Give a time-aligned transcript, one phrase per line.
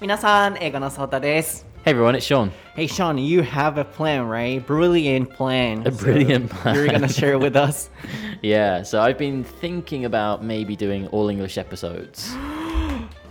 [0.00, 2.50] Minasan, Hey everyone, it's Sean.
[2.74, 4.66] Hey Sean, you have a plan, right?
[4.66, 5.86] Brilliant plan.
[5.86, 6.74] A brilliant so plan.
[6.74, 7.90] You're gonna share it with us.
[8.42, 12.34] yeah, so I've been thinking about maybe doing all English episodes.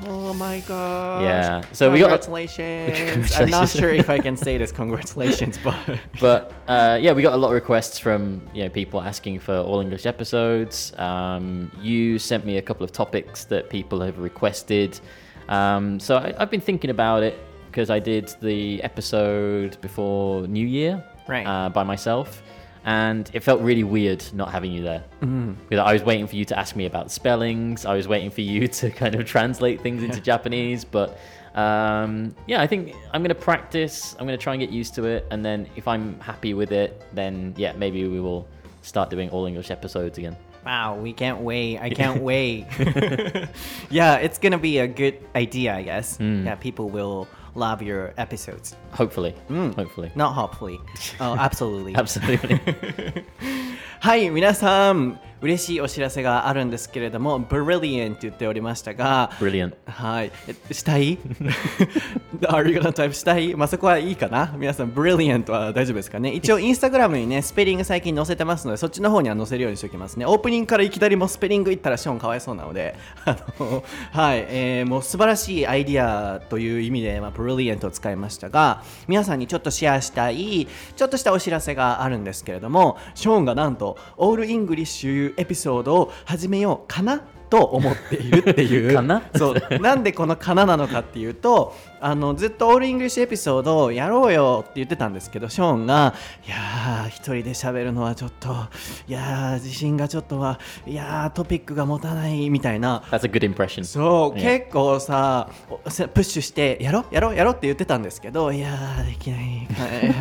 [0.08, 1.24] Oh my god!
[1.24, 1.62] Yeah.
[1.74, 2.98] So we got congratulations.
[2.98, 3.42] congratulations.
[3.42, 4.72] I'm not sure if I can say this.
[4.72, 5.76] Congratulations, but
[6.22, 9.58] but uh, yeah, we got a lot of requests from you know people asking for
[9.58, 10.94] all English episodes.
[10.98, 15.02] Um, you sent me a couple of topics that people have requested.
[15.50, 17.38] Um, so I, I've been thinking about it
[17.70, 21.46] because I did the episode before New Year Right.
[21.46, 22.42] uh, by myself.
[22.86, 25.04] And it felt really weird not having you there.
[25.20, 27.86] Because I was waiting for you to ask me about spellings.
[27.86, 30.86] I was waiting for you to kind of translate things into Japanese.
[30.86, 31.20] But
[31.56, 34.16] um, yeah, I think I'm going to practice.
[34.18, 35.28] I'm going to try and get used to it.
[35.30, 38.48] And then if I'm happy with it, then yeah, maybe we will
[38.82, 40.38] start doing all English episodes again.
[40.69, 41.79] wow, we can't wait.
[41.81, 42.67] I can't wait.
[43.91, 46.19] yeah, it's gonna be a good idea, I guess.
[46.21, 48.77] Yeah, people will love your episodes.
[48.93, 49.35] Hopefully.
[49.49, 50.11] Hopefully.
[50.15, 50.81] Not hopefully.
[51.21, 51.95] Oh, absolutely.
[51.95, 52.61] Absolutely.
[54.05, 59.74] はい、皆さん、 嬉しいお知らせがあるんですけれども、Brilliant って言っておりましたが、Brilliant.
[59.86, 61.18] はい、えしたい
[62.42, 63.56] ?Are you gonna type したい？
[63.56, 64.54] まあそこはいいかな？
[64.58, 66.32] 皆さん、Brilliant は大丈夫ですかね？
[66.34, 70.26] 一応、インスタグラムにね、スペリング最近載せてますので、そっちの方には載せるようにしておきますね。
[70.26, 72.96] オープニングからいきなりもうスペリングいったらショーンかわいそうなので、
[73.26, 87.24] あの、はい、えーもう素晴らしいアイディアという意味で、まあ、Brilliant を使いましたが、皆さんにちょっとシェアしたい、ちょっとしたお知らせがあるんですけれども、ショーンがなんと、 all English episode を始めようかな。
[87.50, 88.94] と思っているっていう。
[88.94, 89.22] かな？
[89.36, 89.80] そう。
[89.80, 96.14] なんでこの「かな」なのかっていうとあのずっと all English episode をやろうよって言ってたんですけどショーンが
[96.48, 98.50] 「いやー一人で喋るのはちょっと
[99.08, 103.04] いやー自信がちょっとはいやートピックが持たない」みたいな.
[103.86, 104.60] そう、Yeah.
[104.60, 109.68] 結構さプッシュしてやろうやろうやろうって言ってたんですけどいやーできない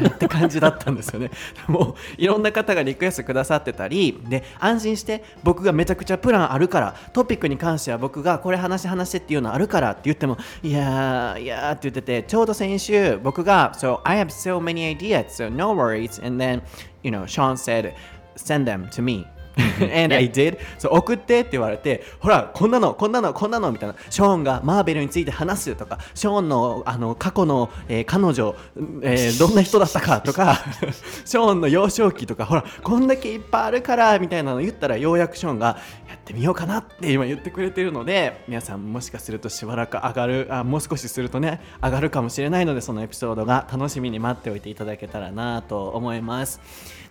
[0.08, 1.30] って感じだったんですよね。
[1.68, 16.62] もういろんな方がリクエストくださってたりで安心して僕がめちゃくちゃプランあるからトピックに関しては僕がこれ話し話しっていうのあるからって言ってもいやーいやーって言っててちょうど先週僕が So I have so many ideas so no worries and then
[17.02, 17.92] you know Sean said
[18.36, 19.26] send them to me
[19.80, 20.58] and I did.
[20.78, 23.94] そう送ってって言われてほらこんなのこんなのこんなのみたいな。
[24.10, 28.54] ショーンがマーベルについて話すとかショーンのあの過去の、えー彼女、
[29.02, 30.58] えーどんな人だったかとか
[31.24, 46.60] ショーンの幼少期とかほらこんだけいっぱいあるからみたいなの言ったらようやくショーンがやってみようかなって今言ってくれてるので皆さんもしかするとしばらく上がるあもう少しするとね上がるかもしれないのでそのエピソードが楽しみに待っておいていただけたらなと思います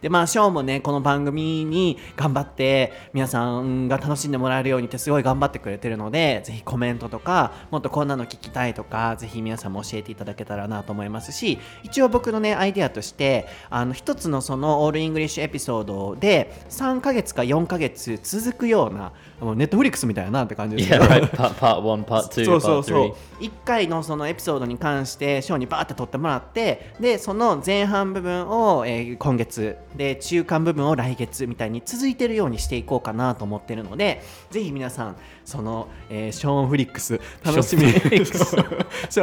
[0.01, 21.27] でまあショーもねこの番組に頑張って皆さんが楽しんでもらえるようにってすごい頑張ってくれてるのでぜひコメントとかもっとこんなの聞きたいとかぜひ皆さんも教えていただけたらなと思いますし一応僕のねアイデアとしてあの一つのそのオールイングリッシュエピソードで3ヶ月か4ヶ月続くようなネットフリックスみたいなって感じですけ Yeah, ど right.
[21.29, 23.05] Part, part one, part two, そうそうそ.
[23.39, 34.21] う1回のそのエピソードに関してショーにバーって撮ってもらってでその前半部分を、えー今月で中間部分を来月みたいに続いてるようにしていこうかなと思ってるので
[34.51, 35.15] ぜひ皆さん
[35.47, 37.91] その、えーショーンフリックス楽しみに。
[37.93, 38.01] ショ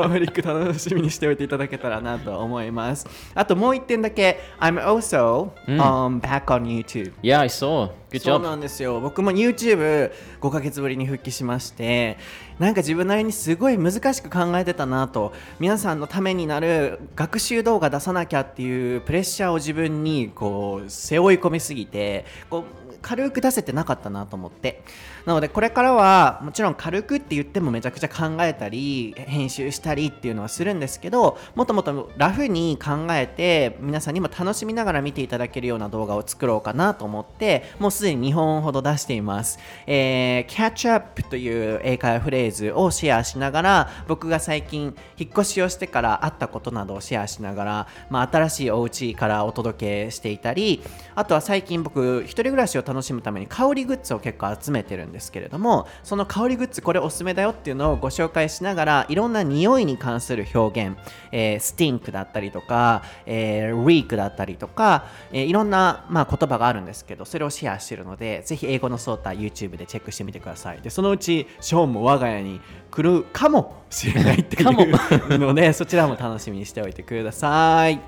[0.01, 0.49] ーンフリックス。
[0.49, 3.07] 楽しみにしておいていただけたらなと思います。
[3.35, 7.12] あともう一点だけ I'm also、um, back on YouTube.
[7.23, 7.91] Yeah, I saw.
[8.11, 9.01] Good そう.なんですよ。
[9.03, 12.17] 僕も YouTube5 ヶ月ぶりに復帰しまして
[12.59, 15.35] なんか自分なりにすごい難しく考えてたなと。
[15.59, 24.83] 皆さんのためになる学習動画出さなきゃっていうプレッシャーを自分にこう背負い込みすぎてこう軽く出せてなかったなと思って。
[25.27, 50.83] なのでこれからはもちろん軽くって言ってもめちゃくちゃ考えたり編集したりっていうのはするんですけどもっともっとラフに考えて皆さんにも楽しみながら見ていただけるような動画を作ろうかなと思ってもうすでに2本ほど出しています、えー、catch up という英会話フレーズをシェアしながら僕が最近引っ越しをしてからあったことなどをシェアしながら、まあ、新しいお家からお届けしていたり
[51.15, 60.96] あとは最近僕一人暮らしを楽しむために香りグッズを結構集めてるんですけれどもその香りグッズこれおすすめだよっていうのをご紹介しながらいろんな匂いに関する表現、
[61.32, 70.81] えースティンクだったりとか、えー、リークだったりとか、えーいろんな、まあ、言葉があるんですけどそれをシェアしてるのでぜひ英語のソータ YouTube でチェックしてみてください。
[70.81, 74.85] でそのうちショーンも我が家に来るかもしれないっていかも。
[74.85, 74.87] う
[75.38, 78.00] のでそちらも楽しみにしておいてください。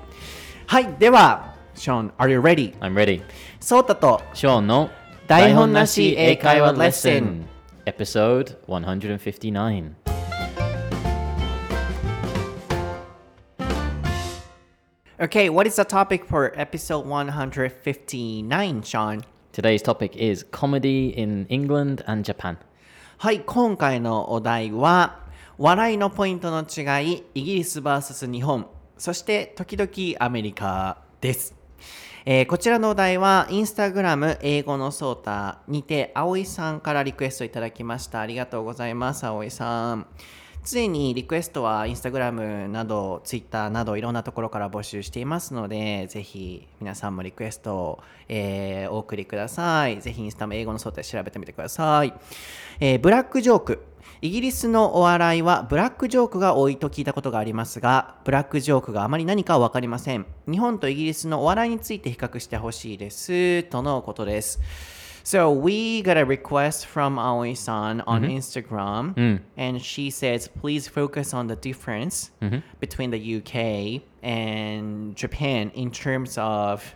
[0.65, 0.95] はい。
[0.99, 2.73] では Sean, are you ready?
[2.81, 3.21] I'm ready.
[3.59, 4.89] ソータとショーンの
[5.27, 7.45] 台本なし英会話レッスン
[7.85, 9.91] Episode 159
[15.19, 19.23] Okay, what is the topic for episode 159, Sean?
[19.51, 22.57] Today's topic is comedy in England and Japan
[23.19, 25.25] はい、今回のお題は、
[25.57, 31.56] 笑いのポイントの違い、イギリス VS 日本、そして時々アメリカです。
[32.25, 38.19] えーこちらのお題は、インスタグラム英語のソータにて、葵さんからリクエストいただきました。
[38.19, 40.07] ありがとうございます、葵さん。
[40.69, 52.13] 常にリクエストはインスタグラムなどツイッターなどいろんなところから募集していますのでぜひ皆さんもリクエストを、えーお送りくださいぜひインスタも英語のソータで調べてみてください、
[52.81, 53.83] えーブラックジョーク
[54.21, 64.59] イギリスのお笑いはブラックジョークが多いと聞いたことがありますがブラックジョークがあまり何かは分かりません日本とイギリスのお笑いについて比較してほしいですとのことです
[65.23, 69.13] So we got a request from Aoi-san on Instagram,
[69.57, 72.31] and she says, "Please focus on the difference
[72.79, 76.95] between the UK and Japan in terms of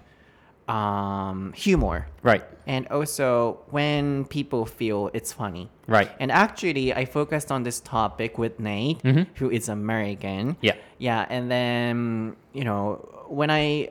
[0.67, 2.43] um, humor, Right.
[2.67, 6.09] and also when people feel it's funny." Right.
[6.19, 9.01] And actually, I focused on this topic with Nate,
[9.35, 10.55] who is American.
[10.61, 10.75] Yeah.
[10.97, 12.95] Yeah, and then you know
[13.27, 13.89] when I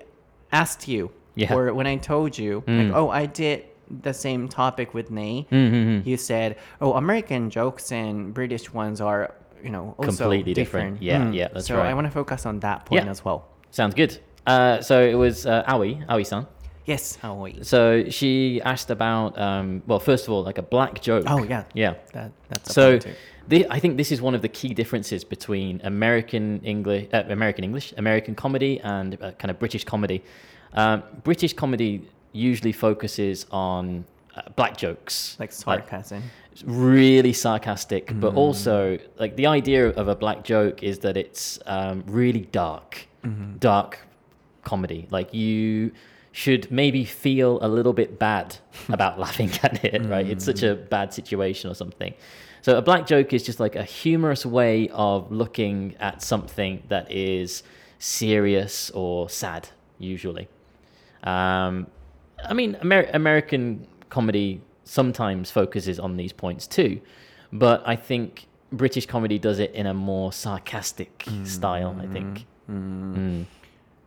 [0.52, 1.54] asked you, Yeah.
[1.54, 3.64] or when I told you, like, oh, I did
[4.02, 6.08] the same topic with Nate, Mm-hmm.
[6.08, 9.34] you said, oh, American jokes and British ones are,
[9.64, 11.02] you know, also Completely different.
[11.02, 13.10] Yeah, yeah, that's so I want to focus on that point Yeah.
[13.10, 13.46] as well.
[13.70, 14.18] Sounds good.
[14.46, 16.46] Uh, so it was uh, Aoi, Aoi-san.
[16.90, 17.52] Yes, Aoi.
[17.62, 21.22] So she asked about, um, well, first of all, like a black joke.
[21.28, 21.62] Oh, yeah.
[21.72, 21.94] Yeah.
[22.14, 22.98] That, that's So
[23.46, 27.62] the, I think this is one of the key differences between American English, uh, American
[27.62, 30.24] English, American comedy, and uh, kind of British comedy.
[30.74, 34.04] Um, British comedy usually focuses on
[34.34, 36.24] uh, black jokes, like sarcasm.
[36.64, 42.02] really sarcastic, but also like the idea of a black joke is that it's um,
[42.08, 43.06] really dark,
[43.60, 44.00] dark
[44.64, 45.06] comedy.
[45.10, 45.92] Like you
[46.32, 48.56] should maybe feel a little bit bad
[48.88, 50.26] about laughing at it, right?
[50.26, 52.14] It's such a bad situation or something.
[52.62, 57.10] So a black joke is just like a humorous way of looking at something that
[57.10, 57.62] is
[57.98, 59.68] serious or sad,
[59.98, 60.48] usually.
[61.24, 61.86] Um,
[62.44, 67.00] I mean, Amer- American comedy sometimes focuses on these points too,
[67.52, 71.96] but I think British comedy does it in a more sarcastic style.
[72.00, 73.46] I think Mm.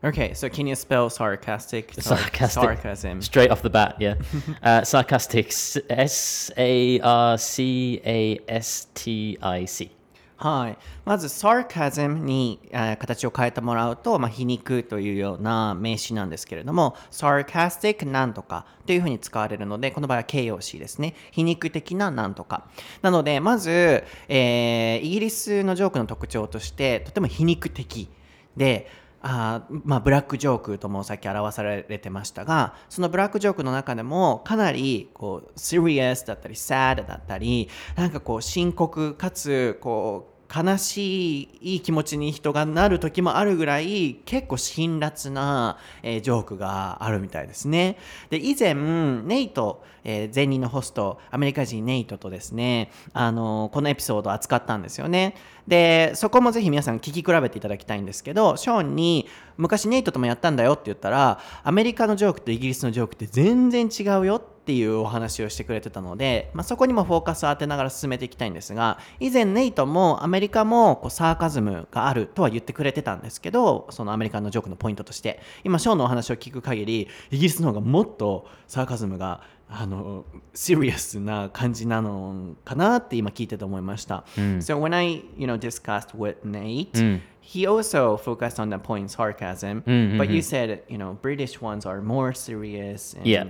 [0.03, 1.93] Okay, so can you spell sarcastic?
[1.93, 3.21] Sar- sarcastic, Sarcasm.
[3.21, 3.95] straight off the bat.
[3.99, 4.15] Yeah,
[4.61, 5.53] uh, sarcastic.
[5.89, 9.91] S A R C A S T I C.
[10.35, 22.65] はい、まず sarcasm に、えー形を変えてもらうと、まあ、皮肉というような名詞なんですけれども sarcastic なんとかというふうに使われるのでこの場合は形容詞ですね皮肉的ななんとか
[23.01, 28.09] なのでまず、えーイギリスのジョークの特徴としてとても皮肉的
[28.57, 28.89] で
[29.25, 47.97] あまあ、ブラックジョークともさっき表されてましたがそのブラックジョークの中でもかなりこう serious だったり sad だったりなんかこう深刻かつこう悲しいいい気持ちに人がなる時もあるぐらい結構辛辣な、えージョークがあるみたいですね。
[48.29, 55.35] で以前ネイト、えー前任のホストアメリカ人ネイトとですねあのこのエピソードを扱ったんですよね。
[55.67, 59.27] でそこもぜひ皆さん聞き比べていただきたいんですけどショーンに
[59.57, 79.41] 昔ネイトともやったんだよって言ったらアメリカのジョークとイギリスのジョークって全然違うよっていうお話をしてくれてたので、まあ、そこにもフォーカスを当てながら進めていきたいんですが以前ネイトもアメリカもこうサーカズムがあるとは言ってくれてたんですけどそのアメリカのジョークのポイントとして今ショーンのお話を聞く限りイギリスの方がもっとサーカズムが
[79.72, 80.24] あの
[80.54, 84.24] シリアスな感じなのかなって今聞いてて思いました。
[84.60, 90.80] So when I you know discussed with Nate、he also focused on the point sarcasm、but you said
[90.88, 93.46] you know British ones are more serious and Yeah.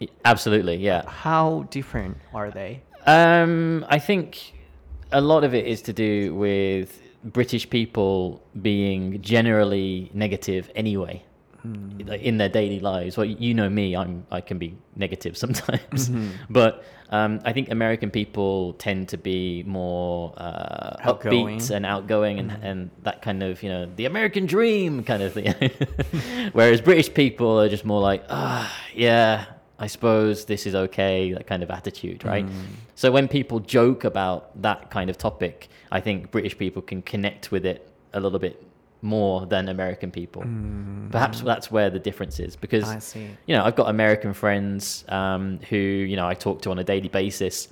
[0.00, 0.76] Y- Absolutely.
[0.76, 1.04] Yeah.
[1.06, 2.80] how different are they?
[3.06, 4.54] Um, I think
[5.12, 11.22] a lot of it is to do with British people being generally negative anyway.
[12.05, 16.09] like, In their daily lives, well, you know me, I'm I can be negative sometimes,
[16.49, 22.51] but um, I think American people tend to be more uh, upbeat and outgoing, and,
[22.63, 25.53] and that kind of you know the American dream kind of thing.
[26.53, 29.45] Whereas British people are just more like, ah, yeah,
[29.79, 32.45] I suppose this is okay, that kind of attitude, right?
[32.95, 37.51] So when people joke about that kind of topic, I think British people can connect
[37.51, 38.65] with it a little bit
[39.01, 40.41] more than American people.
[41.11, 43.27] Perhaps that's where the difference is because I see.
[43.45, 46.83] you know I've got American friends um, who you know I talk to on a
[46.83, 47.69] daily basis.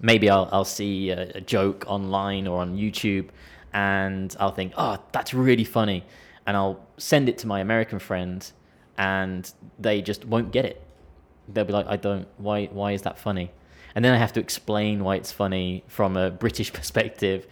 [0.00, 3.28] Maybe I'll I'll see a, a joke online or on YouTube,
[3.72, 6.04] and I'll think, oh, that's really funny.
[6.46, 8.50] and I'll send it to my American friend,
[8.98, 10.82] and they just won't get it.
[11.48, 12.26] They'll be like, "I don't.
[12.38, 12.66] Why?
[12.66, 13.50] Why is that funny?"
[13.94, 17.46] And then I have to explain why it's funny from a British perspective,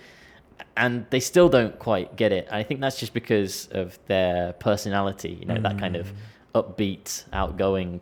[0.77, 2.49] and they still don't quite get it.
[2.51, 5.39] I think that's just because of their personality.
[5.41, 6.17] You know, that kind of mm.
[6.63, 8.01] Upbeat, outgoing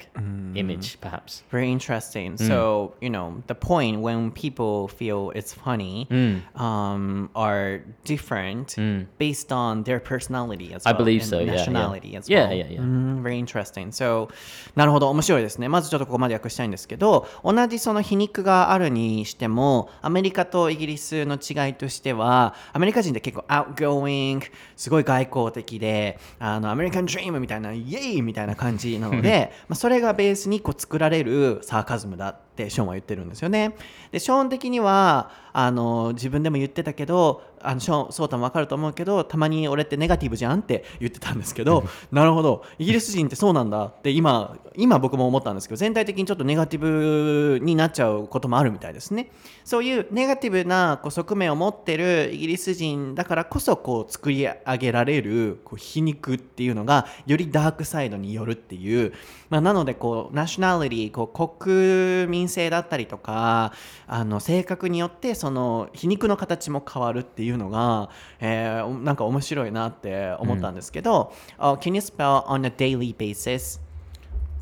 [0.54, 1.42] image, perhaps.
[1.50, 2.36] Very interesting.
[2.36, 6.06] So, you know, the point when people feel it's funny
[6.54, 8.76] um, are different
[9.18, 10.98] based on their personality as I well.
[10.98, 11.52] believe and so, yeah, yeah.
[11.56, 12.56] Nationality as Yeah, well.
[12.56, 12.80] yeah, yeah.
[12.80, 13.92] Mm, very interesting.
[13.92, 14.28] So,
[14.74, 15.68] なるほど、面白いですね。
[15.68, 24.42] まずちょっとここまで訳したいんですけど、同じその皮肉があるにしても、アメリカとイギリスの違いとしては、アメリカ人って結構 outgoing、
[24.76, 33.74] すごい外交的で、あの、アメリカンドリームみたいな、イエーイみたいな感じなので、まあそれがベースにこう作られるサーカズムだってショーンは言ってるんですよね。
[34.12, 43.84] で、ショーン的には、あの、自分でも言ってたけど、あのショーン、ソータもわかると思うけど、たまに俺ってネガティブじゃんって言ってたんですけど、 なるほど、イギリス人ってそうなんだ。
[43.84, 49.30] って今、今僕も思ったんですけど、全体的にちょっとネガティブになっちゃうこともあるみたいですね。
[49.66, 59.12] そういうネガティブなこう側面を持ってるイギリス人だからこそこう作り上げられるこう皮肉っていうのがよりダークサイドによるっていう、
[59.50, 63.72] まあ、なのでこうナショナリティこう国民性だったりとか
[64.06, 68.10] あの性格によってその皮肉の形も変わるっていうのが、
[68.40, 73.80] えーなんか面白いなって思ったんですけど、uh, Can you spell on a daily basis?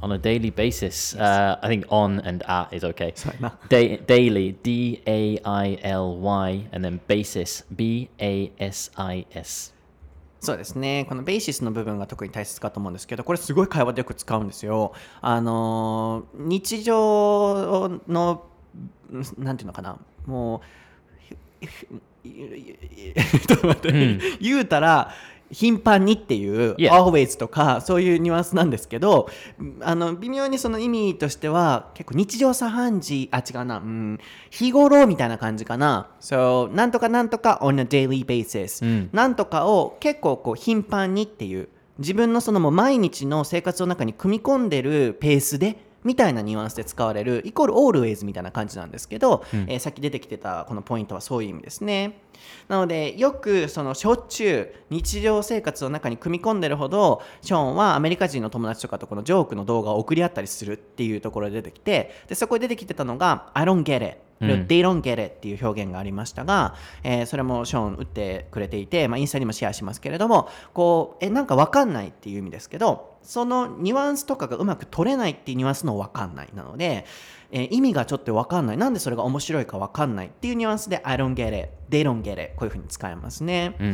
[0.00, 3.14] On a daily basis, uh, I think on and at is okay.
[3.70, 9.72] Da- daily, D A I L Y, and then basis, B A S I S.
[10.40, 11.06] そうですね。
[11.08, 14.92] このベーシスの部分が特に大切かと思うんですけど、これすごい会話でよく使うんですよ。
[15.22, 18.44] あのー日常の、
[19.38, 19.96] なんていうのかな、
[20.26, 20.60] も
[21.62, 21.64] う、
[23.46, 25.12] ちょっと待って、言うたら、
[25.50, 29.28] 頻繁にっていう always とかそういうニュアンスなんですけど
[29.80, 34.18] あの微妙にその意味としては結構日常茶飯事あ違うな、うん、
[34.50, 36.08] 日頃みたいな感じかな。
[36.20, 41.68] So なんとかなんとか on a daily basis、なんとかを結構こう頻繁にっていう。
[41.96, 52.20] 自分のそのもう毎日の生活の中に組み込んでるペースでみたいなニュアンスで使われるイコール always みたいな感じなんですけど、えーさっき出てきてたこのポイントはそういう意味ですね。
[52.68, 77.04] なのでよくそのしょっちゅう日常生活の中に組み込んでるほどショーンはアメリカ人の友達とかとこのジョークの動画を送り合ったりするっていうところで出てきてでそこで出てきてたのが I don't get it They don't get it っていう表現がありましたが、えーそれもショーン打ってくれていて、まあ、インスタにもシェアしますけれどもこうえなんか分かんないっていう意味ですけどそのニュアンスとかがうまく取れないっていうニュアンスの分かんないなので、
[77.52, 78.76] えー意味がちょっと分かんない。
[78.76, 83.76] なんでそれが面白いか分かんないっていうニュアンスで I don't get it They don't get it こういうふうに使えますね。
[83.80, 83.84] う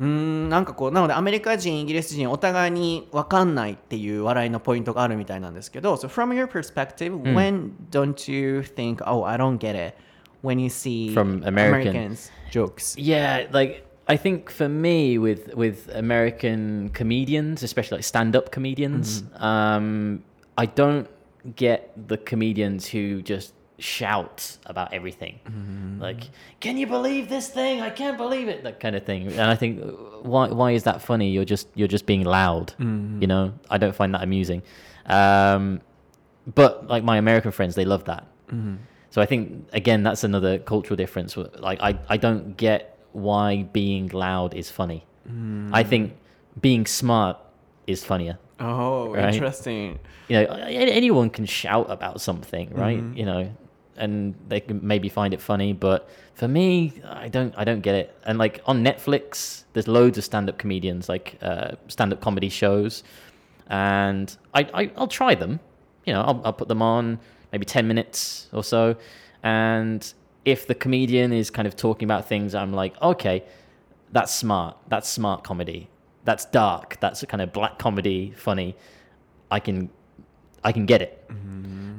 [0.00, 9.94] ーんなんかこうなのでアメリカ人イギリス人お互いに分かんないっていう笑いのポイントがあるみたいなんですけど So from your perspective、when don't you think oh I don't get it
[10.42, 15.90] when you see From American- Americans jokes Yeah, like I think for me with with
[15.94, 20.22] American comedians, especially like stand-up comedians, um,
[20.56, 21.06] I don't
[21.56, 25.39] get the comedians who just shout about everything.
[25.45, 26.01] Mm-hmm.
[26.01, 27.81] Like, can you believe this thing?
[27.81, 28.63] I can't believe it.
[28.63, 29.27] That kind of thing.
[29.27, 29.87] And I think uh,
[30.21, 31.29] why why is that funny?
[31.31, 32.73] You're just you're just being loud.
[32.79, 33.21] Mm-hmm.
[33.21, 34.63] You know, I don't find that amusing.
[35.05, 35.81] Um,
[36.53, 38.25] but like my American friends, they love that.
[38.47, 38.75] Mm-hmm.
[39.09, 41.37] So I think again that's another cultural difference.
[41.37, 45.05] Like I, I don't get why being loud is funny.
[45.71, 46.17] I think
[46.59, 47.37] being smart
[47.87, 48.37] is funnier.
[48.59, 49.33] Oh Right.
[49.33, 53.01] interesting You know, anyone can shout about something, right?
[53.15, 53.55] You know,
[53.97, 57.95] and they can maybe find it funny, but for me, I don't, I don't get
[57.95, 58.17] it.
[58.25, 63.03] And like on Netflix, there's loads of stand-up comedians, like uh, stand-up comedy shows,
[63.67, 65.59] and I, I, I'll try them.
[66.05, 67.19] You know, I'll, I'll put them on
[67.51, 68.95] maybe ten minutes or so,
[69.43, 73.43] and if the comedian is kind of talking about things, I'm like, okay,
[74.11, 74.75] that's smart.
[74.89, 75.87] That's smart comedy.
[76.25, 76.99] That's dark.
[76.99, 78.75] That's a kind of black comedy, funny.
[79.49, 79.89] I can,
[80.63, 81.29] I can get it.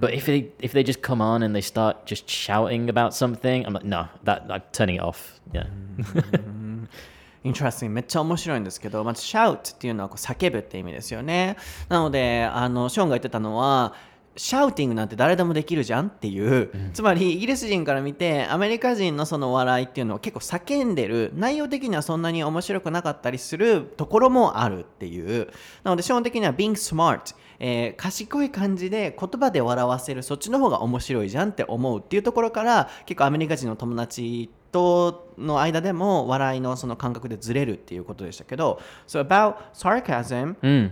[0.03, 3.65] But if they if they just come on and they start just shouting about something,
[3.65, 5.39] I'm like, no, that I'm turning it off.
[5.53, 5.67] Yeah.
[7.43, 11.55] Interesting めっちゃ面白いんですけどまず shout っていうのはこう叫ぶって意味ですよね
[11.87, 13.93] なのであのショーンが言ってたのは
[14.36, 21.30] シャウティングなんて誰でもできるじゃんっていう、つまりイギリス人から見てアメリカ人のその笑いっていうのを結構叫んでる。
[21.34, 25.48] 内容的にはそんなに面白くなかったりするところもあるっていう。
[25.82, 38.80] なので基本的には being smart えー賢い感じで言葉で笑わせるそっちの方が面白いじゃんって思うっていうところから結構アメリカ人の友達人の間でも笑いのその感覚でずれるっていうことでしたけど。
[39.06, 40.90] So about sarcasm、Mm.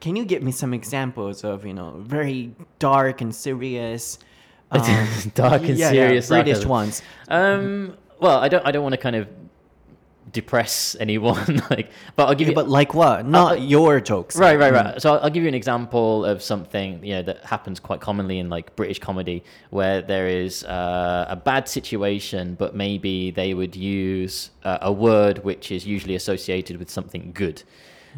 [0.00, 4.18] Can you give me some examples of, you know, very dark and serious,
[4.70, 4.82] um,
[5.34, 6.68] Dark and yeah, serious yeah, British sarcasm.
[6.68, 7.02] ones?
[7.28, 8.66] Um, well, I don't.
[8.66, 9.28] I don't want to kind of
[10.30, 11.62] depress anyone.
[11.70, 12.54] like, but I'll give Yeah, you.
[12.54, 13.26] but like what?
[13.26, 14.36] Not uh, your jokes.
[14.36, 15.00] Right, right, right.
[15.00, 18.38] So I'll, I'll give you an example of something you know that happens quite commonly
[18.38, 23.74] in like British comedy, where there is uh, a bad situation, but maybe they would
[23.74, 27.62] use uh, a word which is usually associated with something good.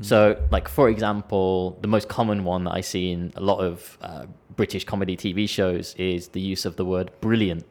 [0.01, 3.99] So, like for example, the most common one that I see in a lot of
[4.01, 7.65] uh, British comedy TV shows is the use of the word brilliant.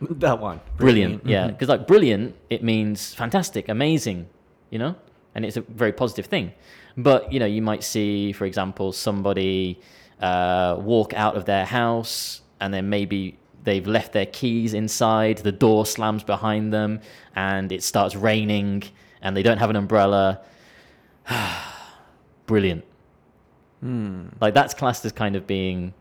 [0.00, 0.60] That one.
[0.76, 1.28] Brilliant, Mm-hmm.
[1.28, 4.28] yeah, because like brilliant, it means fantastic, amazing,
[4.70, 4.94] you know,
[5.34, 6.52] and it's a very positive thing.
[6.96, 9.80] But you know, you might see, for example, somebody
[10.20, 15.52] uh, walk out of their house and then maybe they've left their keys inside, the
[15.52, 17.00] door slams behind them,
[17.34, 18.82] and it starts raining,
[19.22, 20.40] and they don't have an umbrella.
[22.46, 22.84] Brilliant.
[23.80, 24.28] Hmm.
[24.40, 25.92] Like that's classed as kind of being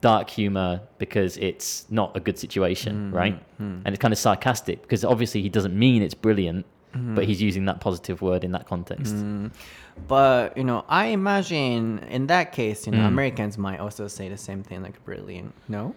[0.00, 3.42] dark humor because it's not a good situation, hmm, right?
[3.58, 3.80] Hmm.
[3.84, 6.66] And it's kind of sarcastic because obviously he doesn't mean it's brilliant,
[7.14, 9.14] but he's using that positive word in that context.
[10.08, 14.36] But, you know, I imagine in that case, you know, Americans might also say the
[14.36, 15.54] same thing like brilliant.
[15.68, 15.94] No?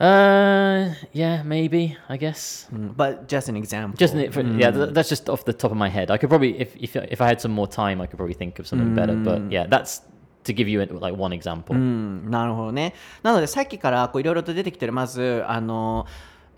[0.00, 2.66] Uh, yeah, maybe I guess.
[2.74, 3.96] Mm, But just an example.
[3.96, 6.10] Just an- for, yeah, th- that's just off the top of my head.
[6.10, 8.58] I could probably, if if if I had some more time, I could probably think
[8.58, 9.14] of something better.
[9.14, 10.02] But yeah, that's
[10.44, 11.74] to give you like one example.
[11.76, 12.92] うん、なるほどね。
[13.22, 16.06] なのでさっきからこういろいろと出てきてるまずあの、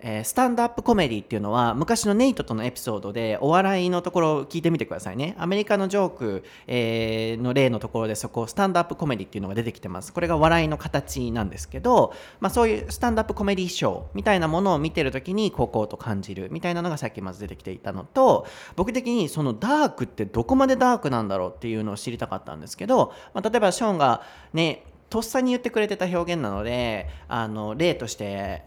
[0.02, 5.34] えースタンドアップコメディっていうのは昔のネイトとのエピソードでお笑いのところを聞いてみてくださいね。
[5.38, 10.12] アメリカのジョーク、えーの例のところでそこスタンドアップコメディっていうのが出てきてます。
[10.12, 24.22] これが笑いの形なんですけど、まあ、そういうスタンドアップコメディショーみたいなものを見てるときにこうこうと感じるみたいなのがさっきまず出てきていたのと僕的にそのダークってどこまでダークなんだろうっていうのを知りたかったんですけど、まあ、例えばショーンが
[24.52, 28.62] ねとっさに言ってくれてた表現なのであの例として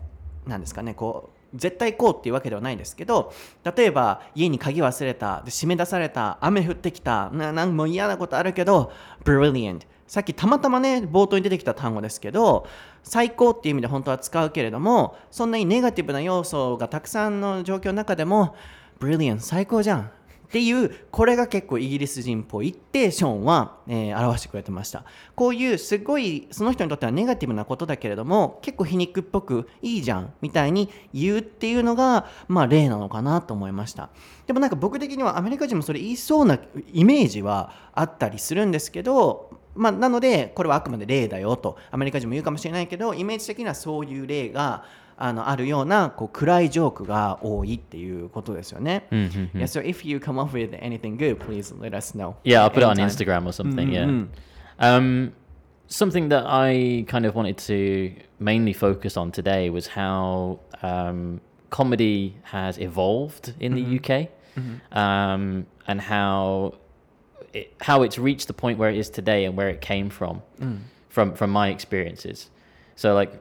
[0.48, 3.34] なんですかねこう絶対こうっていうわけではないんですけど
[3.76, 8.92] 例えば家に鍵忘れたで締め出された雨降ってきたななんも嫌なことあるけど
[9.24, 12.68] brilliant さっきたまたまね冒頭に出てきた単語ですけど
[13.04, 18.56] 最高っていう意味で本当は使うけれどもそんなにネガティブな要素がたくさんの状況の中でも
[19.00, 20.12] brilliant 最高じゃん。
[20.56, 25.04] っていうこれが結構イギリス人っぽいってショーンは、えー表してくれてました。
[25.36, 34.12] こういうすごいその人にとってはネガティブなことだけれども結構皮肉っぽくいいじゃんみたいに言うっていうのがまあ例なのかなと思いました。
[34.48, 36.58] でもなんか僕的にはアメリカ人もそれ言いそうな
[36.94, 41.78] イメージはあったりするんですけどまあ、なのでこれはあくまで例だよと。
[41.92, 44.86] アメリカ人も言うかもしれないけどイメージ的にはそういう例が
[45.23, 49.07] あのあるようなこう暗いジョークが多いっていうことですよね。
[49.11, 49.51] Mhm.
[49.53, 52.35] Yeah, so if you come up with anything good, please let us know.
[52.43, 53.09] Yeah, I'll put it on Anytime.
[53.09, 53.89] Instagram or something.
[53.91, 54.29] Mhm.
[54.79, 54.97] Yeah.
[54.97, 55.33] Um,
[55.89, 62.37] something that I kind of wanted to mainly focus on today was how um, comedy
[62.45, 64.29] has evolved in the UK,
[64.93, 66.75] um, and how
[67.53, 70.41] it, how it's reached the point where it is today and where it came from,
[71.09, 72.49] from from my experiences.
[72.97, 73.33] So, like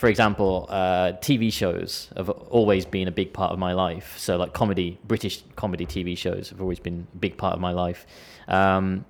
[0.00, 4.16] for example, uh, TV shows have always been a big part of my life.
[4.16, 7.72] So, like comedy, British comedy TV shows have always been a big part of my
[7.72, 8.06] life.
[8.48, 9.04] Um,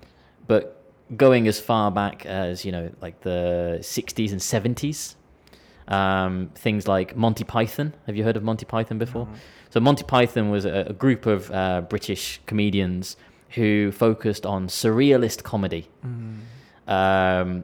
[0.48, 0.82] but
[1.16, 5.14] going as far back as you know, like the '60s and '70s,
[5.86, 7.94] um, things like Monty Python.
[8.06, 9.28] Have you heard of Monty Python before?
[9.70, 13.16] So Monty Python was a, a group of uh, British comedians
[13.50, 15.88] who focused on surrealist comedy.
[16.88, 17.62] Um,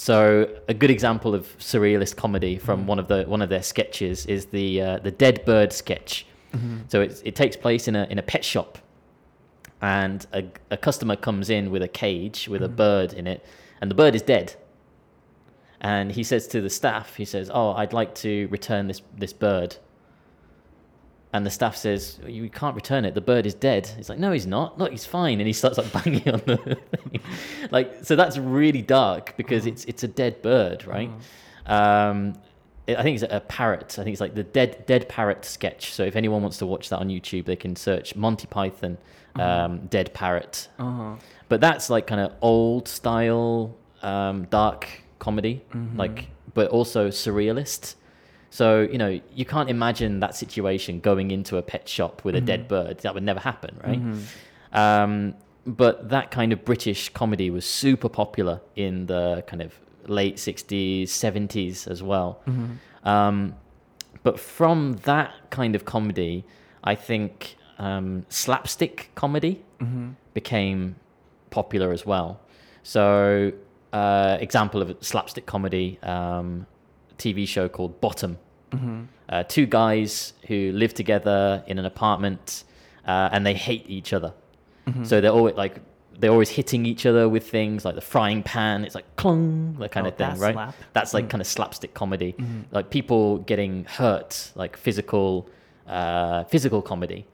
[0.00, 2.88] so a good example of surrealist comedy from mm-hmm.
[2.88, 6.24] one of the one of their sketches is the uh, the dead bird sketch.
[6.54, 6.78] Mm-hmm.
[6.88, 8.78] So it it takes place in a in a pet shop,
[9.82, 12.76] and a, a customer comes in with a cage with a mm-hmm.
[12.76, 13.44] bird in it,
[13.82, 14.54] and the bird is dead.
[15.82, 19.34] And he says to the staff, he says, "Oh, I'd like to return this this
[19.34, 19.76] bird."
[21.32, 23.14] And the staff says, "You can't return it.
[23.14, 24.78] The bird is dead." He's like, "No, he's not.
[24.78, 27.20] Look, he's fine." And he starts like banging on the thing.
[27.70, 31.10] like, so that's really dark because it's it's a dead bird, right?
[31.66, 32.34] Um,
[32.86, 33.96] it- I think it's a parrot.
[33.98, 35.92] I think it's like the dead dead parrot sketch.
[35.92, 38.98] So if anyone wants to watch that on YouTube, they can search Monty Python
[39.36, 40.68] um, dead parrot.
[40.80, 41.14] Uh-huh.
[41.48, 44.88] But that's like kind of old style um, dark
[45.20, 45.62] comedy,
[45.94, 47.94] like but also surrealist.
[48.50, 52.40] So you know you can't imagine that situation going into a pet shop with a
[52.40, 52.98] dead bird.
[53.00, 54.00] That would never happen, right?
[54.72, 55.34] Um,
[55.66, 61.04] but that kind of British comedy was super popular in the kind of late '60s,
[61.04, 62.40] '70s as well.
[63.04, 63.54] Um,
[64.22, 66.44] but from that kind of comedy,
[66.84, 69.62] I think um, slapstick comedy
[70.34, 70.96] became
[71.50, 72.40] popular as well.
[72.82, 73.52] So,
[73.92, 76.66] uh, example of slapstick comedy um,
[77.20, 78.32] TV show called Bottom.
[79.28, 82.64] Uh, two guys who live together in an apartment
[83.06, 84.32] uh, and they hate each other.
[85.04, 85.74] So they're always like
[86.18, 88.84] they're always hitting each other with things like the frying pan.
[88.84, 90.54] It's like clong, that kind Oh, of thing, that right?
[90.54, 90.74] slap.
[90.96, 92.34] That's like kind of slapstick comedy,
[92.72, 95.48] like people getting hurt, like physical,
[95.86, 97.24] uh, physical comedy.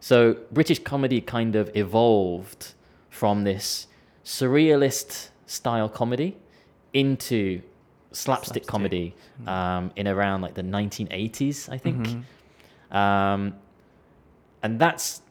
[0.00, 2.74] So British comedy kind of evolved
[3.08, 3.86] from this
[4.24, 6.36] surrealist style comedy
[6.92, 7.62] into
[8.12, 8.66] slapstick, Slapstick.
[8.66, 9.14] comedy
[9.46, 12.24] um, in around like the 1980s, I think.
[12.90, 13.54] Um,
[14.62, 15.22] and that's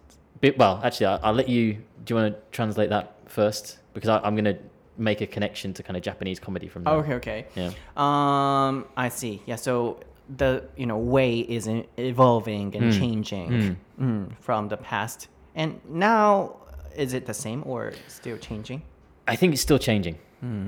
[0.41, 0.79] bit well.
[0.83, 1.73] Actually, I'll, I'll let you.
[2.05, 3.79] Do you want to translate that first?
[3.93, 4.57] Because I, I'm going to
[4.97, 6.93] make a connection to kind of Japanese comedy from there.
[6.95, 7.45] Okay, okay.
[7.55, 7.67] Yeah.
[7.97, 9.41] Um, I see.
[9.45, 9.99] Yeah, so
[10.37, 16.57] the you know way is evolving and changing mm, from the past, and now
[16.95, 18.81] is it the same or still changing?
[19.27, 20.17] I think it's still changing.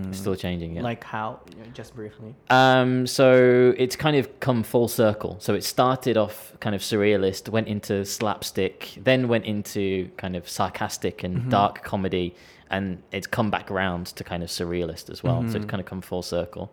[0.08, 0.74] It's still changing.
[0.76, 0.80] Yeah.
[0.82, 1.40] Like how?
[1.50, 2.34] You know, Just briefly.
[2.48, 5.36] Um, so it's kind of come full circle.
[5.38, 10.48] So it started off kind of surrealist, went into slapstick, then went into kind of
[10.48, 12.34] sarcastic and dark comedy,
[12.70, 15.44] and it's come back around to kind of surrealist as well.
[15.50, 16.72] So it's kind of come full circle.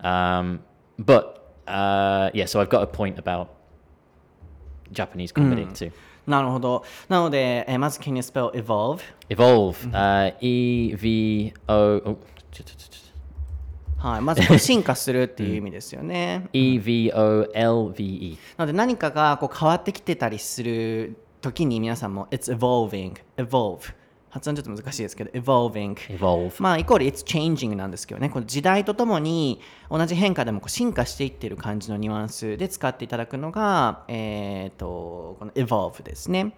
[0.00, 0.64] Um,
[0.98, 3.54] but uh, yeah, so I've got a point about
[4.92, 5.92] Japanese comedy too.
[6.26, 6.84] なるほど。
[7.08, 9.00] なので、えーまず Can you spell evolve?
[9.30, 11.74] Evolve, uh, E V O.
[12.04, 12.18] Oh,
[12.55, 14.21] ちょちょちょちょはい。
[14.21, 16.47] まずこれ進化するっていう意味ですよね。
[16.53, 18.37] E V O L V E.
[18.55, 23.93] なので何かがこう変わってきてたりする時に皆さんも It's evolving, evolve
[24.29, 26.53] 発音ちょっと難しいですけど evolving Evolve.
[26.59, 36.55] まあイコール It's changing なんですけどねこの時代とともに同じ変化でもこう進化していってる感じのニュアンスで使っていただくのがえっ、とこの evolve ですね、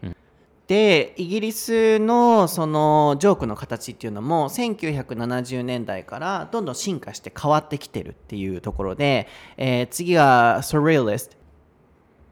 [0.68, 11.38] でイギリスのそのジョークの形っていうのも1970年代からどんどん進化して変わってきてるっていうところで、えー次は surrealist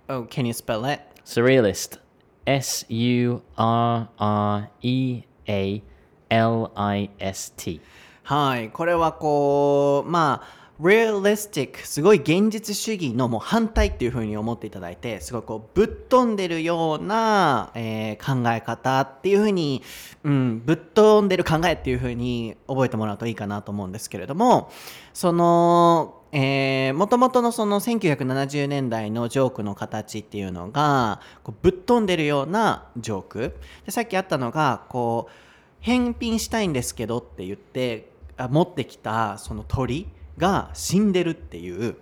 [0.08, 1.02] Oh, can you spell it?
[1.26, 2.00] Surrealist.
[2.46, 5.82] S U R R E A
[6.30, 7.82] L I S T.
[8.24, 19.84] はい、これはこう、まあ、realistic、すごい現実主義のもう反対っていう風に思っていただいて、すごいこうぶっ飛んでるような、えー考え方っていう風に、
[20.24, 24.72] うん、ぶっ飛んでる考えっていう風に覚えてもらうといいかなと思うんですけれども、
[25.14, 33.56] その、えー、元々のその1970年代のジョークの形っていうのがこうぶっ飛んでるようなジョーク。
[33.86, 35.32] でさっきあったのがこう
[35.80, 38.10] 返品したいんですけどって言って
[38.50, 40.08] 持ってきたその鳥。
[40.38, 41.96] が死んでるっていう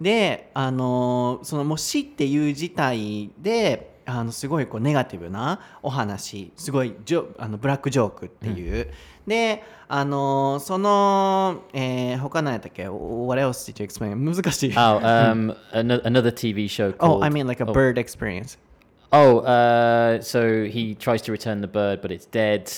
[0.00, 8.88] であのそのもう死っていう事態であのすごいこうネガティブなお話すごいジョあのブラックジョークっていう、
[9.26, 14.16] であのその、えー、他何やったっけ What else did you explain?
[14.16, 17.18] 難しい Oh, um, ano- another TV show called.
[17.18, 18.56] Oh, I mean like a oh, bird experience.
[19.12, 22.70] Oh, uh, so he tries to return the bird, but it's dead,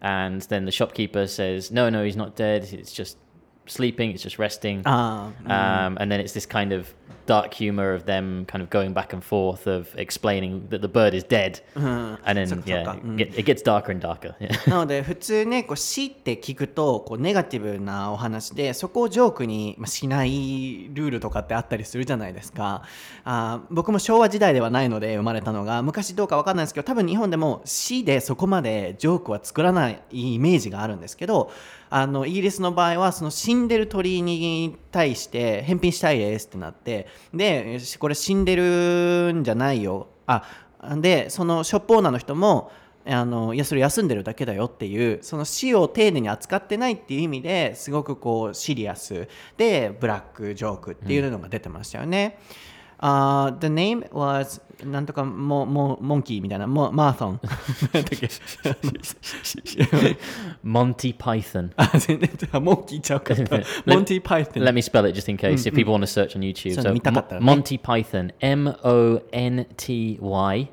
[0.00, 2.62] and then the shopkeeper says, "No, no, he's not dead.
[2.72, 3.18] It's just
[3.66, 4.12] sleeping.
[4.12, 6.94] It's just resting." Ah, Um, and then it's this kind of
[7.26, 11.12] dark humor of them kind of going back and forth of explaining that the bird
[11.12, 12.94] is dead, and then yeah, か。
[12.94, 14.34] it, get, it gets darker and darker.
[14.70, 22.82] なので普通ねこう死って聞くとこうネガティブなお話でそこをジョークにまあしないルールとかってあったりするじゃないですか
[23.24, 31.50] あー僕も昭和時代ではないので生まれたのが昔どうかわかんないですけど多分日本でも死でそこまでジョークは作らないイメージがあるんですけど
[31.88, 40.42] あのイギリスの場合はその死んでる鳥に対して返品したいですってなってでこれ死んでるんじゃないよあ
[40.98, 42.70] でそのショップオーナーの人も
[43.08, 52.38] あのいやそれ休んでるだけだよっていうその死を丁寧に扱ってないっていう意味ですごくこうシリアスでブラックジョークっていうのが出てましたよね。
[52.99, 57.39] Uh, the name was なんとかモモモンキーみたいなモマーソン。
[57.93, 58.27] なんだっけ
[60.63, 61.71] Monty Python.
[61.77, 63.43] あ全然違うモンキーちゃうかった。
[63.85, 64.63] モンティ・パイソン。
[64.63, 66.75] Let me spell it just in case if people want to search on YouTube.
[66.75, 67.45] So So, 見たかったらね。
[67.47, 70.71] Mo- Monty Python, M O N T Y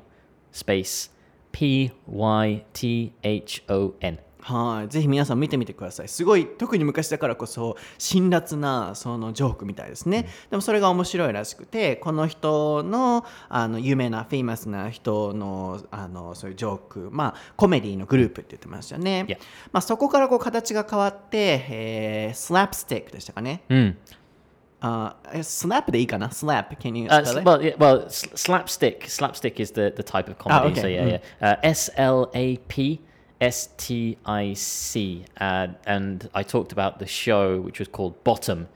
[0.53, 1.11] space
[1.51, 4.19] P Y T H O N.
[4.46, 6.08] はい、ぜひ皆さん見てみてください。
[6.08, 10.28] すごい特に昔だからこそ辛辣なそのジョークみたいですね。
[10.50, 19.26] でもそれが面白いらしくて、この人のあの有名な famous な人のあのそういうジョーク、まあコメディのグループって言ってましたね。
[19.72, 23.62] まあそこからこう形が変わって、えー、スラップスティックでしたかね。
[23.70, 23.94] Mm.
[24.82, 27.48] Uh, slap でいいかな ?slap, can you Uh, spell s- it?
[27.48, 29.08] well, yeah, well, slapstick.
[29.08, 30.74] Slapstick is the, the type of comedy.
[30.78, 30.82] okay.
[30.82, 31.20] So yeah, Mm.
[31.40, 31.52] yeah.
[31.54, 31.90] Uh, S
[33.40, 35.24] L A P S T I C.
[35.40, 38.68] Uh, and I talked about the show which was called Bottom.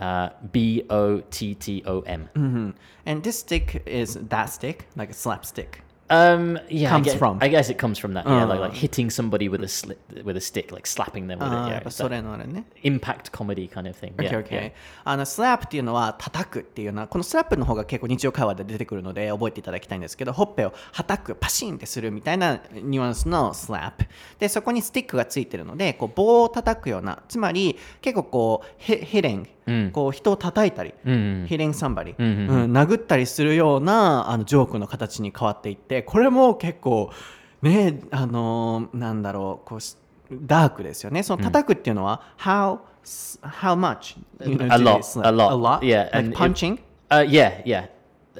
[0.00, 2.28] Uh, B O T T O M.
[2.34, 2.74] Mhm.
[3.06, 5.80] And this stick is that stick, like a slapstick.
[6.08, 7.38] Um, yeah, Comes I guess, from.
[7.40, 8.24] I guess it comes from that.
[8.26, 8.68] Yeah, like Uh.
[8.68, 11.54] like hitting somebody with a sli- with a stick, like slapping them with あ it.
[11.56, 12.64] ー Yeah, やっぱ it's そ that れのあれね。
[12.84, 14.14] impact comedy kind of thing.
[14.16, 14.72] Yeah, OK yeah.
[15.04, 29.48] あのスラップっていうのは叩くっていうのはこのスラップの方が結構日常会話で出てくるので覚えていただきたいんですけどほっぺを叩くパシンってするみたいなニュアンスのスラップでそこにスティックがついてるのでこう棒を叩くようなつまり結構こうヘヘレン、うん
[29.92, 37.10] こう人を叩いたり、うんヒレンサンバリ、殴ったりするようなあのジョークの形に変わっていってこれも結構
[37.62, 39.96] ねあのーなんだろうこうし
[40.30, 42.78] ダークですよねその叩くっていうのは、how
[43.42, 45.26] how much you know, A lot, slap?
[45.26, 47.86] a lot, a lot yeah, like punching Uh, yeah, yeah.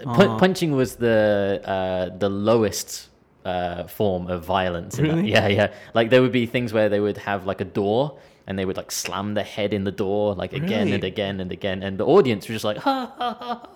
[0.05, 0.37] Oh.
[0.41, 3.11] punching was the uh, the lowest
[3.45, 4.97] uh, form of violence.
[4.97, 5.05] that.
[5.05, 5.31] Really?
[5.31, 5.73] Yeah, yeah.
[5.95, 8.77] Like there would be things where they would have like a door and they would
[8.77, 11.09] like slam their head in the door like again and Really?
[11.09, 13.69] again and again, and the audience was just like ha ha ha, ha,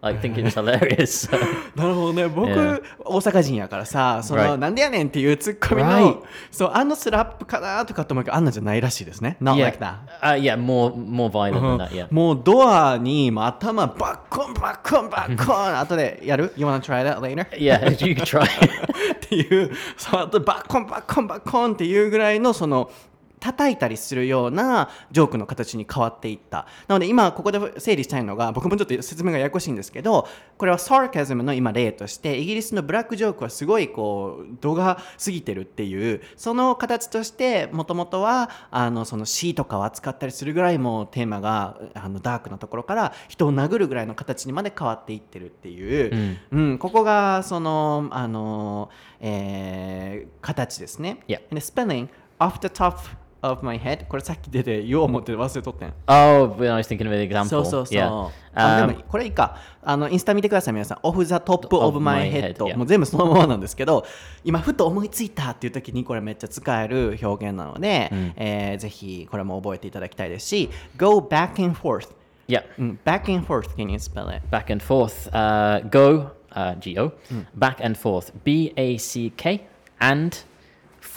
[0.00, 1.28] like thinking it's hilarious.
[1.28, 1.36] So,
[1.74, 2.82] なるほどね僕、Yeah.
[3.04, 4.56] 大阪人やからさその、Right.
[4.56, 6.22] なんでやねんっていうツッコミの、Right.
[6.52, 11.90] そうあのスラップかなとかと思うけどあんなんじゃないらしいですね not yeah, like that uh, yeah, more more violent than that.
[11.90, 12.06] Yeah.
[12.12, 17.46] もうドアに頭バッコンバッコンバッコン後でやる You wanna try that later?
[17.56, 18.44] Yeah, you could try.
[18.44, 22.90] っていうそうあとバッコンバッコンバッコンっていうぐらいのその
[23.38, 51.20] 叩いたりするようなジョークの形に変わっていったなので今ここで整理したいのが僕もちょっと説明がややこしいんですけどこれはサーカズムの今例としてイギリスのブラックジョークはすごいこう度が過ぎてるっていうその形としてもともとはあのその死とかを扱ったりするぐらいもうテーマがあのダークなところから人を殴るぐらいの形にまで変わっていってるっていう、うんここがそのあの、えー形ですね。
[51.28, 51.40] Yeah.
[51.50, 52.98] And spelling off the top
[53.42, 55.94] of my head これさっき出て言おう思って忘れとってん。
[56.06, 57.44] oh, when I was thinking of an example.
[57.48, 57.98] そうそうそう。
[57.98, 58.08] Yeah.
[58.10, 59.56] あ Um, でもこれいいか。
[59.82, 60.98] あのインスタ見てください皆さん。
[61.06, 62.76] off the top of Of my my head head, yeah.
[62.76, 64.04] もう全部そのままなんですけど、
[64.44, 72.08] 今ふと思いついたっていう時にこれめっちゃ使える表現なので、えーぜひこれも覚えていただきたいですし、go back and forth。
[72.48, 72.64] yeah.
[72.78, 74.42] うん、back and forth can you spell it?
[74.50, 75.30] back and forth.
[75.30, 77.12] Uh, go, uh, G O,
[77.56, 78.32] back and forth.
[78.42, 79.68] B A C K
[80.00, 80.36] and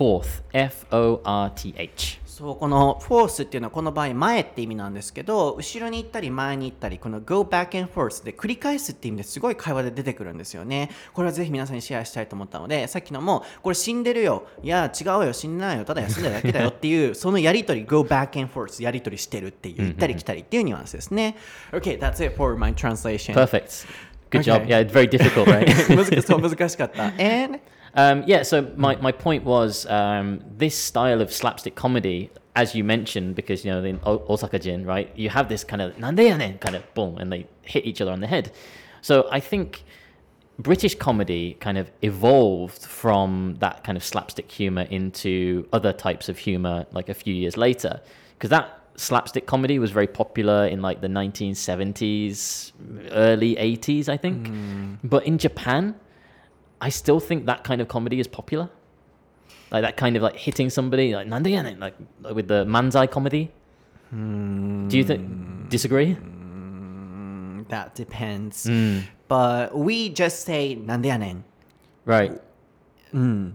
[0.01, 0.43] forth.
[0.51, 2.19] F O R T H.
[2.25, 21.35] そうこのフォースっていうのはこの場合前って意味なんですけど後ろに行ったり前に行ったりこの go back and forth で繰り返すって意味ですごい会話で出てくるんですよねこれはぜひ皆さんにシェアしたいと思ったのでさっきのもこれ死んでるよいや違うよ死んでないよただ休んでるだけだよっていうそのやりとり go back and forth やりとりしてるっていう行ったり来たりっていうニュアンスですね
[21.73, 23.85] OK that's it for my translation Perfect.
[24.31, 24.65] Good job.
[24.65, 25.67] Yeah, it's very difficult, right?
[26.41, 27.59] 難しかった and
[27.95, 32.83] Um, yeah, so my, my point was um, this style of slapstick comedy, as you
[32.83, 36.37] mentioned, because, you know, in Osaka Jin, right, you have this kind of, "Nande ya
[36.37, 38.51] ne?" kind of boom, and they hit each other on the head.
[39.01, 39.83] So I think
[40.59, 46.37] British comedy kind of evolved from that kind of slapstick humor into other types of
[46.37, 47.99] humor like a few years later.
[48.37, 52.71] Because that slapstick comedy was very popular in like the 1970s,
[53.11, 54.47] early 80s, I think.
[55.03, 55.95] But in Japan,
[56.81, 58.69] I still think that kind of comedy is popular.
[59.71, 61.95] Like that kind of like hitting somebody like Nandiyan, like
[62.33, 63.51] with the manzai comedy.
[64.09, 64.89] Hmm.
[64.89, 66.15] Do you think disagree?
[66.15, 68.65] Mm, that depends.
[68.65, 69.03] Mm.
[69.29, 71.43] But we just say Nandiyanen.
[72.03, 72.41] Right.
[73.13, 73.53] Mm.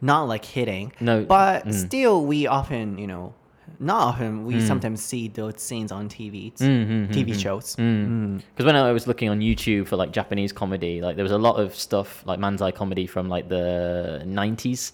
[0.00, 0.92] Not like hitting.
[0.98, 1.24] No.
[1.24, 1.72] But mm.
[1.72, 3.34] still we often, you know,
[3.78, 4.44] not often, Mm.
[4.44, 4.60] we hmm.
[4.60, 7.74] sometimes see those scenes on TV, Mm, TV shows.
[7.74, 8.04] Hmm.
[8.04, 8.36] Hmm.
[8.36, 11.38] Because when I was looking on YouTube for like Japanese comedy, like there was a
[11.38, 14.92] lot of stuff like manzai comedy from like the 90s,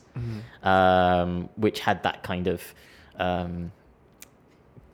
[0.63, 2.63] um, which had that kind of
[3.19, 3.73] um,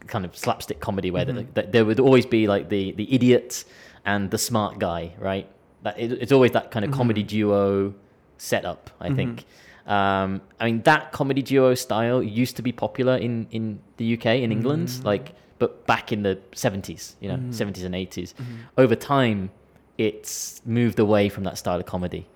[0.07, 1.53] kind of slapstick comedy where the, mm-hmm.
[1.55, 3.65] that there would always be like the the idiot
[4.05, 5.49] and the smart guy, right?
[5.83, 6.99] That it, it's always that kind of mm-hmm.
[6.99, 7.95] comedy duo
[8.39, 8.91] setup.
[9.01, 9.17] I mm-hmm.
[9.17, 9.45] think.
[9.87, 14.27] Um, I mean that comedy duo style used to be popular in in the UK
[14.27, 15.05] in England, mm.
[15.05, 17.49] like but back in the 70s, you know, mm.
[17.49, 18.35] 70s and 80s.
[18.35, 18.57] Mm-hmm.
[18.77, 19.51] Over time,
[19.99, 22.27] it's moved away from that style of comedy,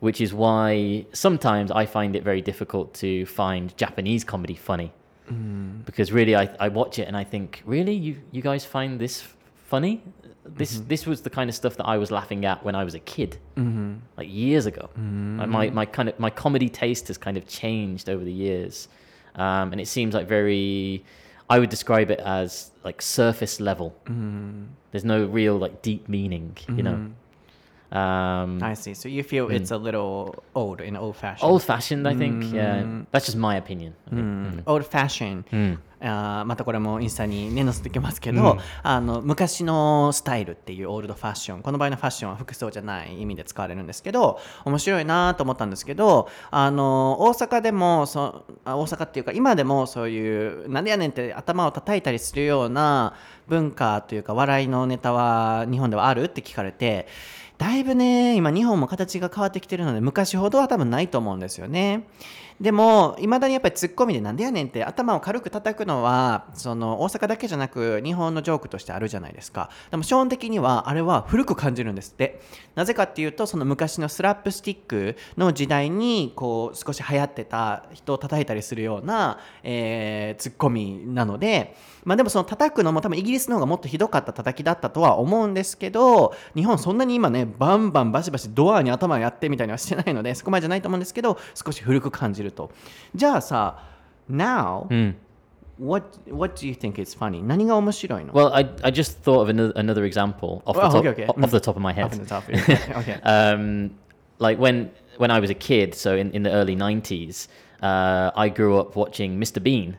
[0.00, 4.92] which is why sometimes I find it very difficult to find Japanese comedy funny.
[5.30, 5.84] Mm.
[5.84, 7.94] Because really I, I watch it and I think really?
[7.94, 10.02] You you guys find this funny
[10.48, 10.88] this mm-hmm.
[10.88, 13.00] this was the kind of stuff that I was laughing at when I was a
[13.00, 13.94] kid mm-hmm.
[14.16, 14.90] like years ago.
[14.92, 15.40] Mm-hmm.
[15.40, 18.88] Like my, my kind of my comedy taste has kind of changed over the years.
[19.34, 21.04] Um, and it seems like very
[21.48, 23.94] I would describe it as like surface level.
[24.90, 27.10] There's no real like deep meaning, you know.
[27.92, 28.94] Um, I see.
[28.94, 31.48] So you feel it's a little old in old fashioned.
[31.48, 32.52] old fashioned, I think.
[32.52, 33.94] Yeah, that's just my opinion.
[34.10, 34.62] Think.
[34.66, 35.44] old fashion、
[36.00, 53.14] あーまたこれもインスタにね載せてきますけど、あの昔のスタイルっていうオールドファッションこの場合のファッションは服装じゃない意味で使われるんですけど面白いなと思ったんですけどあの大阪でもそあ大阪っていうか今でもそういうなんでやねんって頭を叩いたりするような
[53.48, 57.06] 文化というか笑いのネタは日本ではあるって聞かれて
[57.58, 62.04] だいぶね今日本も形が変わってきてるので昔ほどは多分ないと思うんですよね。
[62.60, 69.70] でもいまだにやっぱりツッコミでなんでやねんって頭を軽く叩くのはその大阪だけじゃなく日本のジョークとしてあるじゃないですか。
[69.90, 72.40] でも基本的にはあれは古く感じるんですって。
[72.74, 81.76] なぜかっていうとその昔のスラップスティックの時代にこう少し流行ってた人を叩いたりするような、えーツッコミなので。
[82.06, 92.45] まあでもその叩くのも多分イギリスの方がもっとひどかった叩きだったとは思うんですけど日本そんなに今ねバンバンバシバシドアに頭やってみたいにはしてないのでそこまでじゃないと思うんですけど少し古く感じる。
[92.51, 92.71] と
[93.15, 93.83] じゃあさ
[94.29, 95.15] Now、 Mm.
[95.77, 97.41] what, what do you think is funny?
[97.43, 101.09] 何が面白いの Well, I, I just thought of another, another example off, Oh, the top, okay,
[101.09, 101.25] okay.
[101.27, 102.05] o- off the top of my head.
[102.05, 102.99] Off the top, yeah.
[102.99, 103.19] okay.
[103.23, 103.91] um,
[104.39, 107.47] like when when I was a kid, so in, in the early '90s,
[107.81, 109.61] uh, I grew up watching Mr.
[109.61, 109.97] Bean.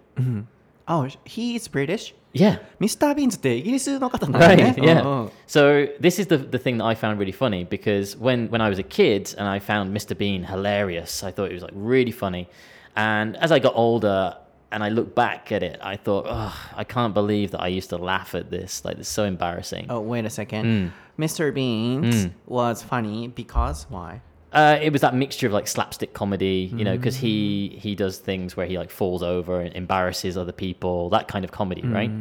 [0.88, 2.14] oh, he is British?
[2.36, 4.82] Yeah, ミスター・ビーンズってイギリスの方なんだね right.
[4.82, 5.02] Yeah.
[5.04, 8.62] うんうん So this is the the thing that I found really funny because when when
[8.62, 10.16] I was a kid and I found Mr.
[10.16, 12.48] Bean hilarious, I thought it was like really funny,
[12.96, 14.36] and as I got older.
[14.74, 17.90] And I look back at it, I thought, oh, I can't believe that I used
[17.90, 18.86] to laugh at this.
[18.86, 19.88] Like, it's so embarrassing.
[19.90, 20.94] Oh, wait a second.
[21.18, 21.52] Mr.
[21.52, 24.22] Beans was funny because why?
[24.53, 28.17] Uh, it was that mixture of like slapstick comedy, you know, because he he does
[28.17, 32.11] things where he like falls over and embarrasses other people, that kind of comedy, right?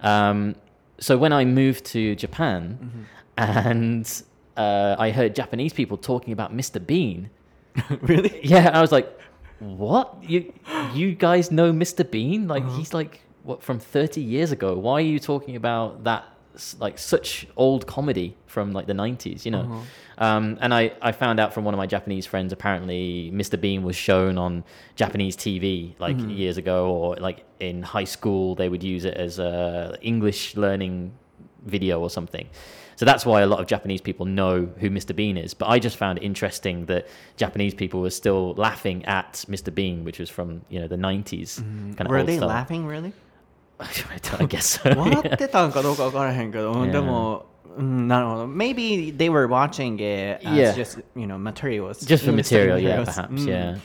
[0.00, 0.54] Um,
[0.98, 4.22] so when I moved to Japan, and
[4.56, 6.84] uh, I heard Japanese people talking about Mr.
[6.84, 7.30] Bean,
[8.00, 8.40] really?
[8.42, 9.18] yeah, I was like,
[9.58, 10.16] "What?
[10.22, 10.52] You
[10.94, 12.08] you guys know Mr.
[12.08, 12.46] Bean?
[12.48, 14.76] Like he's like what from 30 years ago?
[14.76, 16.24] Why are you talking about that
[16.78, 19.80] like such old comedy from like the 90s, you know?" Uh-huh.
[20.18, 23.60] Um, and I, I found out from one of my Japanese friends apparently Mr.
[23.60, 24.64] Bean was shown on
[24.94, 26.30] Japanese TV like mm-hmm.
[26.30, 31.12] years ago or like in high school they would use it as a English learning
[31.66, 32.48] video or something.
[32.96, 35.14] So that's why a lot of Japanese people know who Mr.
[35.14, 35.52] Bean is.
[35.52, 39.74] But I just found it interesting that Japanese people were still laughing at Mr.
[39.74, 42.48] Bean, which was from you know the 90s kind of Were old they style.
[42.48, 43.12] laughing really?
[43.78, 46.92] 笑ってたんかどうか分からへんけど、うん Yeah.
[46.92, 48.46] でも、うん、なるほど。
[48.46, 50.72] Maybe they were watching it as Yeah.
[50.74, 52.06] just, you know, materials.
[52.06, 53.78] Just for Mm, material, yeah, perhaps, うん yeah.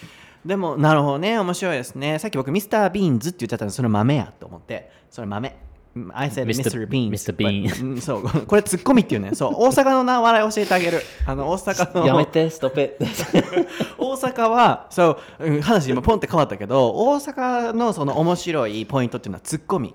[0.45, 1.37] でも、なるほどね。
[1.37, 2.17] 面白いですね。
[2.17, 4.89] さっき僕、ミスター・ビーンズって言っちゃったのそれ豆やと思って。
[5.09, 5.55] それ豆。
[5.95, 6.87] うん I said Mr.
[6.87, 7.09] Beans.
[7.11, 7.35] Mr.
[7.35, 8.45] Bean そう。
[8.45, 9.35] これツッコミっていうね。
[9.35, 9.53] そう。
[9.55, 11.01] 大阪のな笑い教えてあげる。
[11.25, 12.07] あの、大阪の。
[12.07, 12.95] やめて、stop it.
[13.97, 19.93] 大阪はそう、うん話今ポンって変わったけど大阪のその面白いポイントっていうのはツッコミ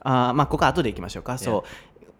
[0.00, 1.68] あーまあここ後でいきましょうか、そう、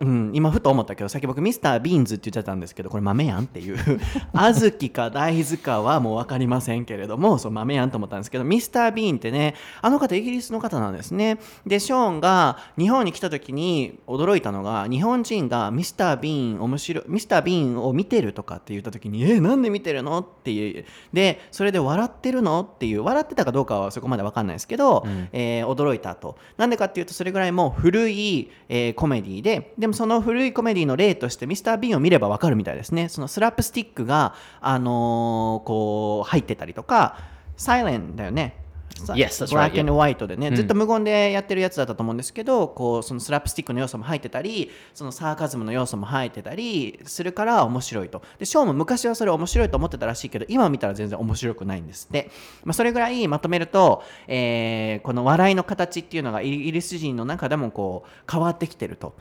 [0.01, 3.77] うん、今ふと思ったけどさっき僕ミスタービーンズって言っちゃったんですけどこれ豆やんっていう。
[4.33, 11.39] 小豆か大豆かはもう分かりませんけれどもそう豆やんと思ったんですけどミスター・ビーンってねあの方イギリスの方なんですね。
[11.67, 20.85] でショーンが日本に来た時に驚いたのが日本人がミスター・ビーン面白いミスター・ビーンを見てるとかって言った時にえなんで見てるのっていう。
[21.13, 23.03] でそれで笑ってるのっていう。
[23.03, 26.37] 笑ってたかどうかはそこまで分かんないですけど、えー驚いたと。
[26.57, 33.09] なんでかっていうとそれぐらいもう古い、えーコメディででもその古いコメディの例としてミスター・ビーンを見れば分かるみたいですね。
[33.09, 37.19] そのスラップスティックが、あのーこう入ってたりとか
[37.57, 38.69] サイレンだよね。
[39.15, 48.23] Yes, that's right, ク and トでね、ずっと無言でやってるやつだったと思うんですけどこうそのスラップスティックの要素も入ってたりそのサーカズムの要素も入ってたりするから面白いと。
[48.39, 52.31] でショーも昔はそれ面白いと思ってたらしいけど今見たら全然面白くないんですって、
[52.65, 59.15] まあ、それぐらいまとめると、えーこの笑いの形っていうのがイギリス人の中でもこう変わってきてると。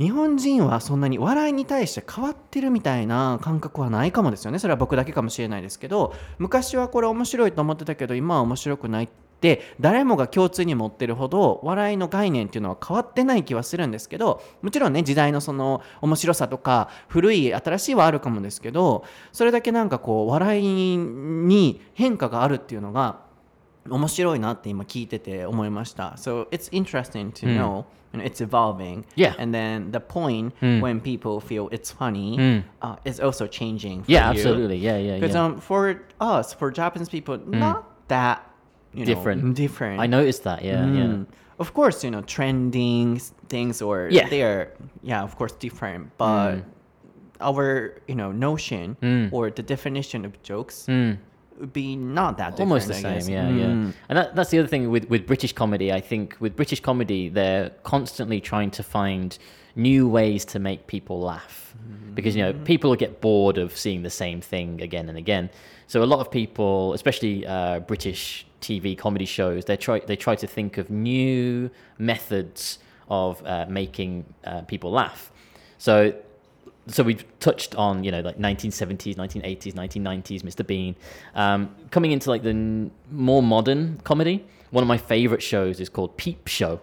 [0.00, 9.08] 日本人はそんなに笑いに対して変わってるみたいな感覚はないかもですよねそれは僕だけかもしれないですけど昔はこれ面白いと思ってたけど今は面白くないっ
[9.40, 23.20] て誰もが共通に持ってるほど笑いの概念っていうのは変わってない気はするんですけどもちろんね時代のその面白さとか古い新しいはあるかもですけどそれだけなんかこう笑いに変化があるっていうのが
[23.88, 26.14] 面白いなって今聞いてて思いました。
[26.16, 29.04] So it's interesting to know, you know, it's evolving.
[29.14, 29.34] Yeah.
[29.38, 32.62] And then the point when people feel it's funny Mm.
[32.82, 34.02] uh, is also changing.
[34.04, 34.38] for Yeah, you.
[34.38, 34.78] absolutely.
[34.78, 35.44] Yeah, yeah, Because yeah.
[35.44, 38.44] um, for us, for Japanese people, not that
[38.92, 39.54] you know, Different.
[39.54, 40.00] different.
[40.00, 40.64] I noticed that.
[40.64, 41.02] Yeah, yeah.
[41.04, 41.26] Mm.
[41.60, 44.28] Of course, you know, trending things or Yeah.
[44.28, 46.10] they're yeah, of course, different.
[46.18, 46.62] But Mm.
[47.40, 49.32] our you know notion Mm.
[49.32, 51.18] or the definition of jokes Mm.
[51.60, 52.70] Would be not that different.
[52.70, 53.28] almost the I same guess.
[53.28, 53.58] yeah Mm.
[53.58, 56.80] yeah and that, that's the other thing with, with british comedy i think with british
[56.80, 59.38] comedy they're constantly trying to find
[59.76, 61.74] new ways to make people laugh
[62.14, 65.48] because you know people get bored of seeing the same thing again and again
[65.86, 70.34] so a lot of people especially uh, british tv comedy shows they try they try
[70.34, 75.30] to think of new methods of uh, making uh, people laugh
[75.78, 76.12] so
[76.86, 80.96] so we've touched on you know like 1970s 1980s 1990s mr bean.
[81.34, 85.88] Um, coming into like the n- more modern comedy one of my favorite shows is
[85.88, 86.80] called peep show.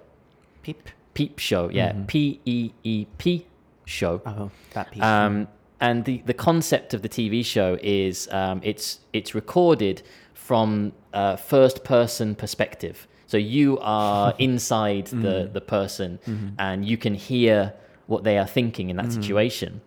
[0.62, 0.90] Peep.
[1.14, 1.94] peep show yeah.
[2.08, 3.46] P-e-e-p
[3.86, 4.22] show.
[4.26, 5.02] Oh, that peep.
[5.02, 5.48] um,
[5.80, 10.02] and the, the concept of the TV show is um, it's it's recorded
[10.34, 13.08] from uh, first person perspective.
[13.28, 16.20] So you are inside the, the person
[16.58, 17.74] and you can hear
[18.08, 19.82] what they are thinking in that situation.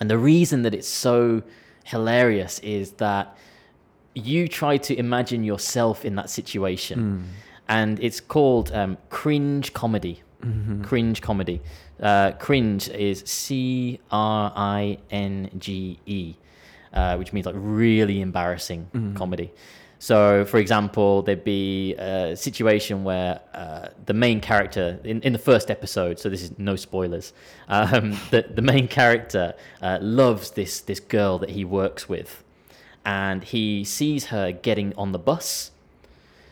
[0.00, 1.42] And the reason that it's so
[1.84, 3.36] hilarious is that
[4.14, 6.98] you try to imagine yourself in that situation.
[7.68, 10.22] And it's called um, cringe comedy.
[10.84, 11.60] Cringe comedy.
[12.00, 16.34] Uh, cringe is C R I N G E,
[16.92, 19.50] uh, which means like really embarrassing comedy.
[20.00, 25.40] So, for example, there'd be a situation where uh, the main character in, in the
[25.40, 27.32] first episode, so this is no spoilers,
[27.68, 32.44] um, the, the main character uh, loves this, this girl that he works with,
[33.04, 35.72] and he sees her getting on the bus.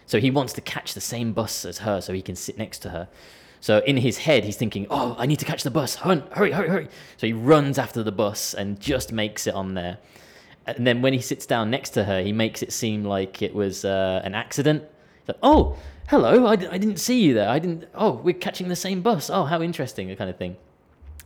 [0.07, 2.80] So he wants to catch the same bus as her so he can sit next
[2.80, 3.09] to her.
[3.61, 5.97] So in his head, he's thinking, oh, I need to catch the bus.
[5.97, 6.88] Hurry, hurry, hurry, hurry.
[7.16, 9.99] So he runs after the bus and just makes it on there.
[10.66, 13.54] And then when he sits down next to her, he makes it seem like it
[13.54, 14.84] was uh, an accident.
[15.28, 15.76] Like, oh,
[16.08, 17.48] hello, I, d- I didn't see you there.
[17.48, 19.30] I didn't, oh, we're catching the same bus.
[19.30, 20.56] Oh, how interesting, that kind of thing.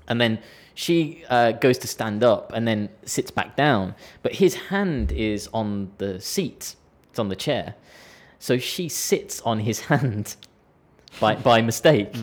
[0.08, 0.40] And then
[0.74, 3.94] she uh, goes to stand up and then sits back down.
[4.22, 6.74] But his hand is on the seat,
[7.08, 7.74] it's on the chair.
[8.38, 10.36] So she sits on his hand
[11.18, 12.14] by, by mistake.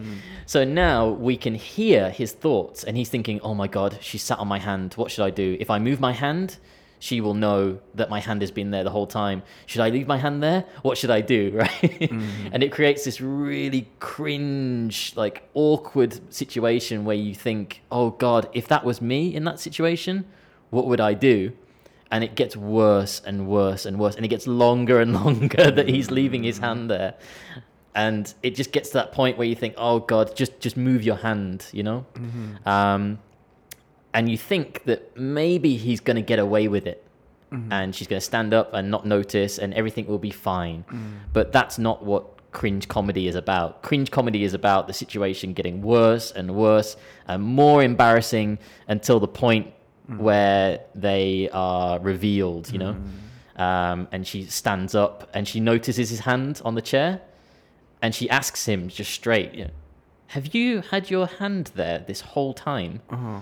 [0.46, 4.40] So now we can hear his thoughts, and he's thinking, oh my God, she sat
[4.40, 4.94] on my hand.
[4.94, 5.58] What should I do?
[5.60, 6.58] If I move my hand,
[7.00, 9.44] she will know that my hand has been there the whole time.
[9.66, 10.66] Should I leave my hand there?
[10.82, 11.52] What should I do?
[11.58, 11.70] Right?
[11.72, 12.50] Mm-hmm.
[12.52, 18.68] and it creates this really cringe, like awkward situation where you think, oh God, if
[18.68, 20.26] that was me in that situation,
[20.70, 21.54] what would I do?
[22.12, 24.16] And it gets worse and worse and worse.
[24.16, 26.66] And it gets longer and longer that he's leaving his mm-hmm.
[26.66, 27.16] hand there.
[27.96, 31.04] And it just gets to that point where you think, oh God, just, just move
[31.04, 32.06] your hand, you know?
[32.14, 32.70] Mm-hmm.
[32.70, 33.20] Um,
[34.18, 37.04] and you think that maybe he's going to get away with it
[37.52, 37.72] mm-hmm.
[37.72, 40.84] and she's going to stand up and not notice and everything will be fine.
[40.90, 41.20] Mm.
[41.34, 43.84] But that's not what cringe comedy is about.
[43.84, 46.98] Cringe comedy is about the situation getting worse and worse
[47.28, 48.58] and more embarrassing
[48.88, 49.72] until the point
[50.10, 50.18] mm.
[50.18, 52.96] where they are revealed, you know?
[52.96, 53.62] Mm.
[53.62, 57.22] Um, and she stands up and she notices his hand on the chair
[58.02, 59.72] and she asks him just straight, you know,
[60.30, 63.02] Have you had your hand there this whole time?
[63.12, 63.42] Uh-huh.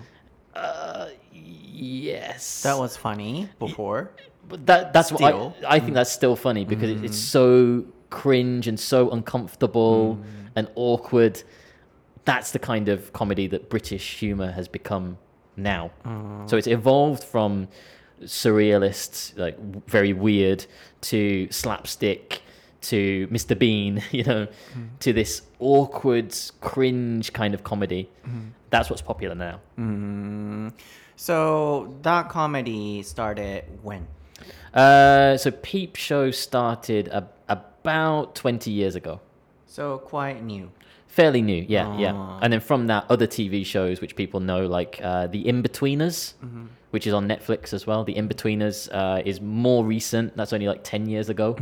[0.56, 2.64] Uh, yes.
[2.64, 4.12] that was funny before.
[4.48, 7.32] But that that's what I, I think that's still funny because it, it's mm.
[7.32, 10.50] so cringe and so uncomfortable mm.
[10.56, 11.42] and awkward.
[12.26, 15.18] That's the kind of comedy that British humor has become
[15.58, 15.92] now.
[16.06, 16.50] Mm.
[16.50, 17.68] So it's evolved from
[18.24, 20.66] surrealist, like w- very weird,
[21.02, 22.42] to slapstick,
[22.82, 23.58] to Mr.
[23.58, 24.48] Bean, you know,
[25.00, 28.10] to this awkward, cringe kind of comedy.
[28.70, 29.60] That's what's popular now.
[29.78, 30.74] Mm.
[31.16, 34.08] So that comedy started when?
[34.74, 39.22] Uh, so Peep Show started a, about 20 years ago.
[39.66, 40.72] So quite new.
[41.15, 42.13] Fairly new, yeah, yeah.
[42.15, 42.39] Ah.
[42.41, 46.35] And then from that, other TV shows which people know, like uh, The In-Betweeners,
[46.93, 48.05] which is on Netflix as well.
[48.05, 50.37] The In-Betweeners uh, is more recent.
[50.37, 51.57] That's only like 10 years ago.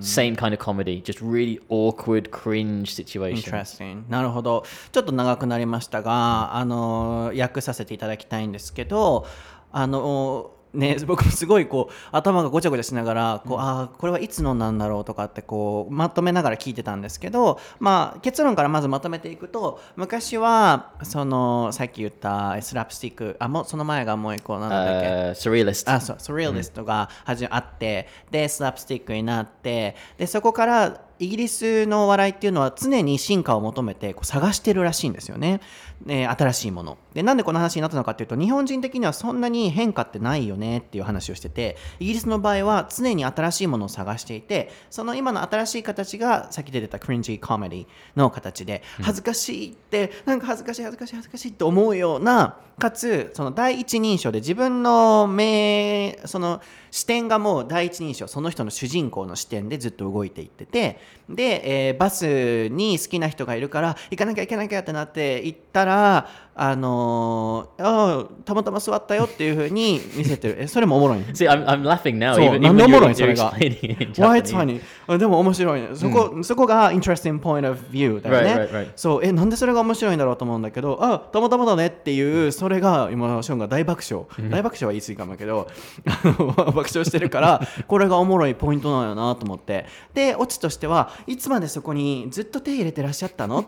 [0.00, 3.42] Same kind of comedy, just really awkward, cringe situation.
[3.42, 4.04] Interesting.
[4.10, 4.64] なるほど。
[4.92, 9.26] ちょっと長くなりましたが、あの訳させていただきたいんですけど、
[9.72, 25.91] あの ね、僕もすごいこう頭がごちゃごちゃしながらこう、ああこれはいつのなんだろうとかってこうまとめながら聞いてたんですけど、まあ、結論からまずまとめていくと昔はそのさっき言ったスラップスティックあもうその前がもう一個なんだっけ、Uh, surrealist.
[25.91, 35.61] あそうソリアリストがはじあって、でスラップスティックになってでそこからイギリスの笑いっていうのは常に進化を求めてこう探してるらしいんですよね、
[36.05, 36.97] ね新しいもの。
[37.13, 56.61] でなんでこの話になったのかっていうと日本人的にはそんなに変化ってないよねっていう話をしててイギリスの場合は常に新しいものを探していてその今の新しい形がさっき出てたクリンジーコメディの形で恥ずかしいってなんか恥ずかしい恥ずかしい恥ずかしいって思うようなかつその第一人称で自分の目その
[56.91, 72.33] 視点がもう第一人称その人の主人公の視点でずっと動いていっててで、えーバスに好きな人がいるから行かなきゃ行かなきゃってなって行ったらあのーあーたまたま座ったよっていうふうに見せてるえそれもおもろいね See, I'm, I'm laughing now.
[72.35, 74.81] そう even, なんでおもろいそれが Why it's funny?
[75.07, 75.89] あでも面白いね。
[75.93, 78.53] そこ、そこが interesting point of view だよね。
[78.65, 78.91] Right, right, right.
[78.95, 84.25] そう、え、なんでそれが面白いんだろうと思うんだけど、あ、たまたまだねっていう、それが今、ショーンが大爆笑。
[84.49, 85.67] 大爆笑は言い過ぎかもだけど、
[86.57, 89.85] 爆笑してるから、 これがおもろいポイントなんやなと思って。
[90.13, 93.65] で、オチとしては、いつまでそこにずっと手入れてらっしゃったの？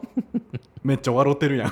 [0.84, 1.72] めっちゃ笑ってるやん。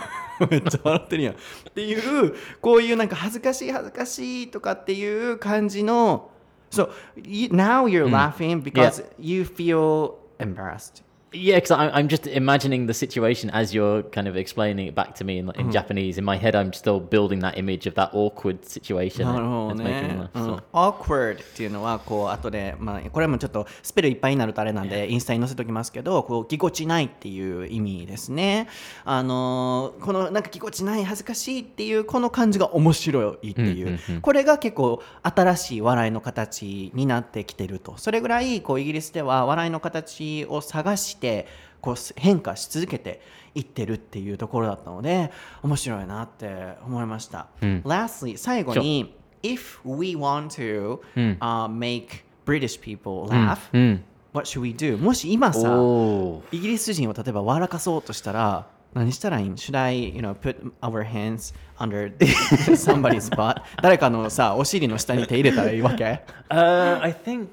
[0.52, 1.34] めっちゃ笑ってるやん。
[1.34, 1.38] っ
[1.74, 6.30] ていう、こういうなんか恥ずかしい恥ずかしいとかっていう感じの、
[6.70, 11.04] So you, now you're laughing because you feel embarrassed.
[11.38, 15.24] Yeah, because I'm just imagining the situation as you're kind of explaining it back to
[15.24, 16.18] me in, in Japanese.
[16.18, 19.26] In my head, I'm still building that image of that awkward situation.
[19.26, 28.68] なるほどね.うん awkward っていうのはこう後で、まあ、これもちょっとスペルいっぱいになるとあれなんでインスタに載せときますけどこうぎこちないっていう意味ですね。
[29.06, 41.27] あのーこのなんかぎこちない恥ずかしいっていうこの感じが面白いっていう,、これが結構新しい笑いの形になってきてるとそれぐらいこうイギリスでは笑いの形を探して
[41.82, 43.22] こう変化し続けて
[43.56, 45.32] いってるっていうところだったので
[45.64, 47.48] 面白いなって思いました。
[47.62, 51.00] Lastly 最後に if we want to、
[51.40, 54.00] uh, make British people laugh、Mm.
[54.34, 54.98] what should we do?
[54.98, 56.42] もし今さ、Oh.
[56.52, 62.12] イギリス人を例えば笑かそうとしたら何したらいいん ?Should I, you know, put our hands under
[62.76, 63.62] somebody's butt?
[63.82, 67.50] 誰かのさ、お尻の下に手入れたらいいわけ Uh, I think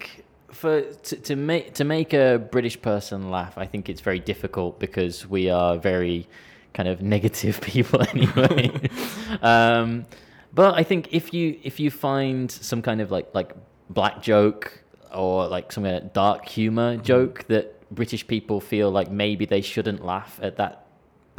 [0.54, 4.78] for to, to make to make a British person laugh, I think it's very difficult
[4.78, 6.28] because we are very
[6.72, 8.70] kind of negative people anyway.
[9.42, 10.06] um,
[10.52, 13.52] but I think if you if you find some kind of like like
[13.90, 14.82] black joke
[15.14, 19.60] or like some kind of dark humor joke that British people feel like maybe they
[19.60, 20.86] shouldn't laugh at that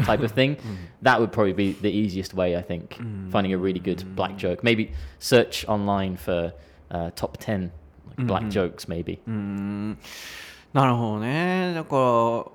[0.04, 0.58] type of thing,
[1.02, 2.98] that would probably be the easiest way, I think.
[3.30, 4.64] Finding a really good black joke.
[4.64, 6.54] Maybe search online for
[6.92, 7.72] uh, top 10
[8.17, 9.19] like black jokes, maybe.
[10.73, 11.73] なるほどね。
[11.75, 11.97] だか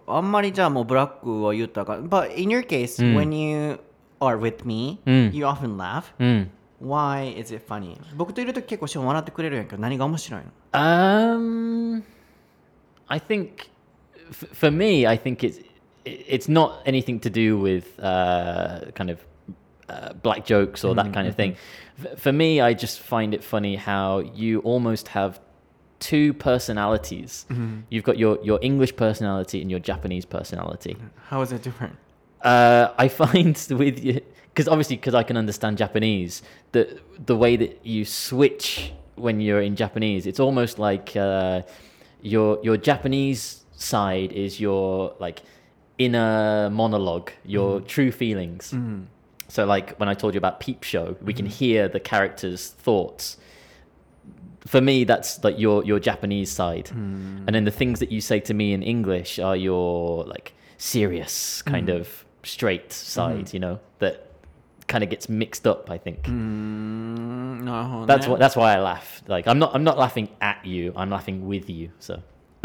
[0.07, 1.99] ら、あんまりじゃあもうブラックを言ったから。
[2.01, 3.79] But in your case,、when you
[4.21, 6.03] are with me,、you often laugh.
[6.19, 6.47] Mm.
[6.81, 7.97] Why is it funny?
[8.15, 10.47] 僕といるとき結構ショーン笑ってくれるんやけど、何が面白いの
[10.79, 12.03] Um,
[13.07, 13.69] I think
[14.29, 15.59] f- for me, I think it's
[16.05, 19.19] it- it's not anything to do with uh, kind of
[19.89, 21.55] uh, black jokes or that kind of thing.
[21.99, 25.39] F- for me, I just find it funny how you almost have
[26.00, 27.46] two personalities.
[27.88, 30.96] You've got your your English personality and your Japanese personality.
[31.28, 31.96] How is it different?
[32.42, 34.20] Uh, I find with you
[34.52, 36.42] because obviously because I can understand Japanese,
[36.72, 41.62] the the way that you switch when you're in Japanese, it's almost like uh,
[42.22, 45.42] your your Japanese side is your like
[45.98, 48.74] inner monologue, your true feelings.
[49.48, 53.36] So like when I told you about Peep Show, we can hear the characters' thoughts
[54.66, 57.44] for me that's like your your japanese side mm.
[57.46, 61.62] and then the things that you say to me in english are your like serious
[61.62, 62.00] kind mm.
[62.00, 63.54] of straight side mm.
[63.54, 64.26] you know that
[64.86, 67.68] kind of gets mixed up i think hmm.
[67.68, 70.92] oh, that's what that's why i laugh like i'm not i'm not laughing at you
[70.96, 72.20] i'm laughing with you so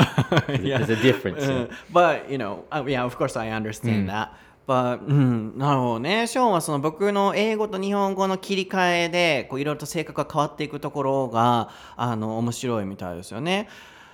[0.47, 0.75] there's, yeah.
[0.75, 1.77] a, there's a difference uh, yeah.
[1.91, 4.07] but you know uh, yeah of course i understand hmm.
[4.07, 4.33] that
[4.67, 6.27] But うん、なるほどね。
[6.27, 13.69] ショーンはその僕の英語と日本語の切り替えでこういろいろと性格が変わっていくところがあの面白いみたいですよね。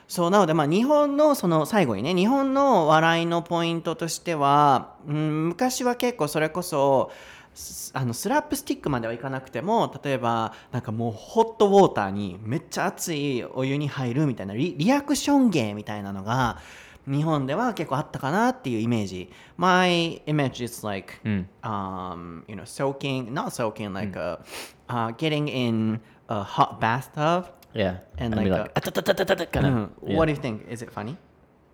[0.08, 7.12] そうなので、まあ、日本のその最後にね日本の笑いのポイントとしては、うん、昔は結構それこそ
[7.54, 16.60] スあのスラップスティックまではいかなくても例えばなんかもうホットウォーターにめっちゃ熱いお湯に入るみたいなリアクション芸みたいなのが
[17.07, 19.31] 日本では結構あったかなっていうイメージ。
[19.57, 24.41] My image is like、um, you know, soaking, not soaking, like a,
[24.89, 27.53] uh, getting in a hot bathtub.
[27.73, 29.73] Yeah, And be like like, "Ah, "Ah-ta-ta-ta-ta-ta," kind of.
[29.73, 30.17] Mm.
[30.17, 30.67] What do you think?
[30.69, 31.17] Is it funny?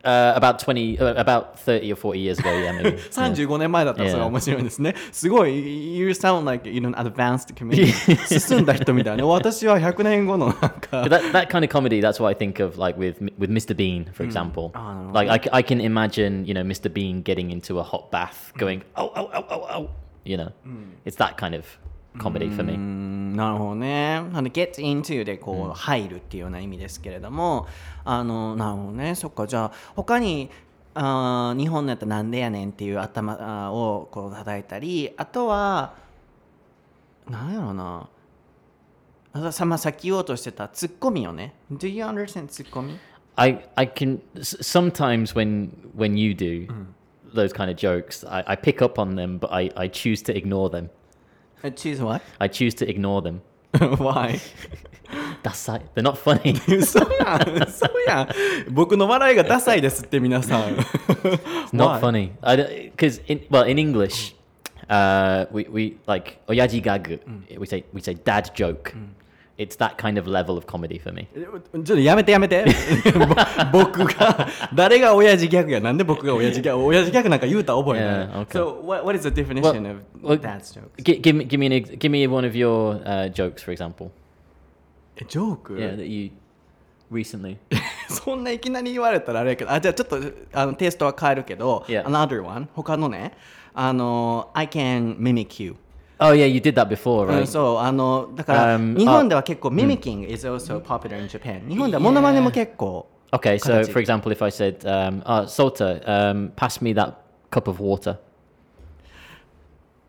[0.07, 2.91] Uh, about 20, uh, about 30 or 40 years ago, yeah, maybe.
[2.91, 2.99] yeah.
[3.13, 4.27] 35年前だったらそれ Yeah.
[4.27, 4.97] 面白いですね。
[5.13, 9.25] すごい、You sound like you know advanced community 進んだ人みたいな。
[9.25, 13.77] 私は100年後のなんか But。that, that kind of comedy, that's what I think of, like with with Mr.
[13.77, 14.73] Bean, for example.
[14.75, 16.93] Oh, no, no, like I, c- I can imagine, you know, Mr.
[16.93, 19.91] Bean getting into a hot bath, going, oh, oh, oh, oh, oh,
[20.25, 20.51] you know,
[21.05, 21.65] it's that kind of
[22.22, 22.66] コメディー for
[23.36, 27.68] なるほどねあの get into でこう入るっていうような意味ですけれども、
[28.04, 30.50] あのなるほどねそっかじゃ他に
[30.96, 35.94] あ日本のやなんでやねんっていう頭をこう叩いたりあとは
[37.30, 38.10] なんやろな
[39.34, 42.48] あさ,、まあ、さうとしてたツッコミよね Do you understand
[43.36, 46.68] I, I can sometimes when when you do
[47.34, 50.36] those kind of jokes, I, I pick up on them, but I, I choose to
[50.36, 50.90] ignore them.
[51.77, 52.23] Choose what?
[52.41, 53.41] I choose to ignore them.
[53.99, 54.41] Why?
[55.43, 56.55] That's like, they're not funny.
[56.67, 58.29] 嘘やん、嘘やん。
[58.75, 60.75] 僕の笑いがダサいですって皆さん。
[60.75, 62.01] It's not Why?
[62.01, 62.31] funny.
[62.43, 64.35] I because in well in English,
[64.89, 67.21] uh, we we like oyaji gag.
[67.59, 68.95] We say we say dad joke.
[69.59, 71.29] It's that kind of level of comedy for me.
[71.35, 72.65] ちょっとやめてやめて。
[73.73, 75.81] ぼ僕が、誰が親父ギャグや。
[75.81, 78.29] なんで僕が親父ギャグ親父ギャグなんか言うたら覚えない。
[78.29, 78.59] Yeah, okay.
[78.59, 81.03] So, what, what is the definition Well- of well- dad's jokes?
[81.03, 83.73] G- give me give me an ex- give me one of your uh, jokes, for
[83.75, 84.11] example.
[85.17, 86.31] えジョーク、 Yeah, that you
[87.13, 87.59] recently.
[88.09, 90.19] そんないきなり言われたらあれやけど、あ、じゃあちょっと
[90.55, 92.05] あのテイストは変えるけど、 Yeah.
[92.05, 93.33] another one、他のね、
[93.75, 95.77] あの、I can mimic you。
[96.19, 97.47] Oh yeah, you did that before, うん right?
[97.47, 103.93] そうあのだから、 Um, 日本では結構 mimicking is also popular in Japan 日本ではモノマネも結構 Okay, so Karachi.
[103.93, 107.15] for example, if I said, um, oh, Sota, um, pass me that
[107.51, 108.19] cup of water.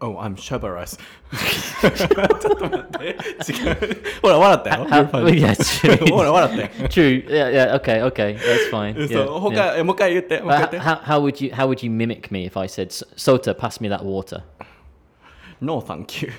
[0.01, 0.97] Oh I'm chivalrous
[1.31, 3.05] ちょっと待って
[3.53, 5.39] 違うほら笑ったよ How- You're funny.
[5.39, 6.11] yeah, true.
[6.13, 7.25] ほら笑ったよ True.
[7.29, 7.75] Yeah, yeah.
[7.79, 8.35] Okay, okay.
[8.37, 9.07] That's fine.
[9.07, 9.77] そう Yeah, 他 yeah.
[9.79, 12.67] えもう一回言ってもう一回 But 言っ how, how, how would you how would you mimic me if I
[12.67, 14.43] said "S- Sota, pass me that water?
[15.58, 16.32] て No thank you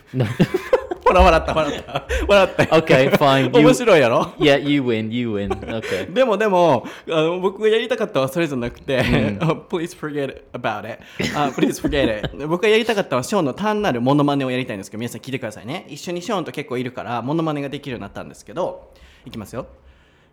[1.10, 2.08] ほら笑った笑った。
[2.28, 2.64] 笑った。
[2.64, 3.52] よ Okay, fine.
[3.52, 5.10] 面白いやろ？Yeah, you win.
[5.12, 5.50] You win.
[5.50, 6.12] Okay.
[6.14, 9.02] でもでもあの僕がやりたかったのはそれじゃなくて、
[9.70, 11.00] Please forget about it、
[11.36, 12.38] あ Please forget it.
[12.48, 15.88] 僕がやりたかったのはショーンの単なるモノマネをやりたいんですけど皆さん聞いてくださいね。
[15.90, 18.92] 一緒にショーンと結構いるからモノマネができるようになったんですけど
[19.26, 19.66] いきますよ。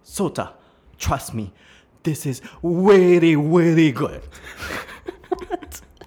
[0.04, 0.50] Sota
[0.98, 1.52] trust me
[2.04, 4.20] this is really really good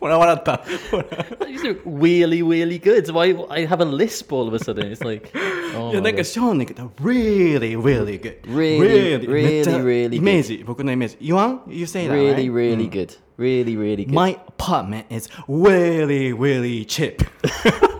[0.00, 1.04] ほら笑ったほら
[1.46, 3.10] These are really, really good.
[3.12, 4.90] Why I have a lisp all of a sudden?
[4.92, 5.30] It's like,
[5.76, 6.24] oh いや my なんか God.
[6.24, 12.76] ショーンに言ったら really really good Really, めっちゃ really, really イメージ僕のイメージ言わん You say that really, right?
[12.76, 13.16] really good.
[13.38, 14.12] Really, really good.
[14.12, 17.22] My apartment is really, really cheap.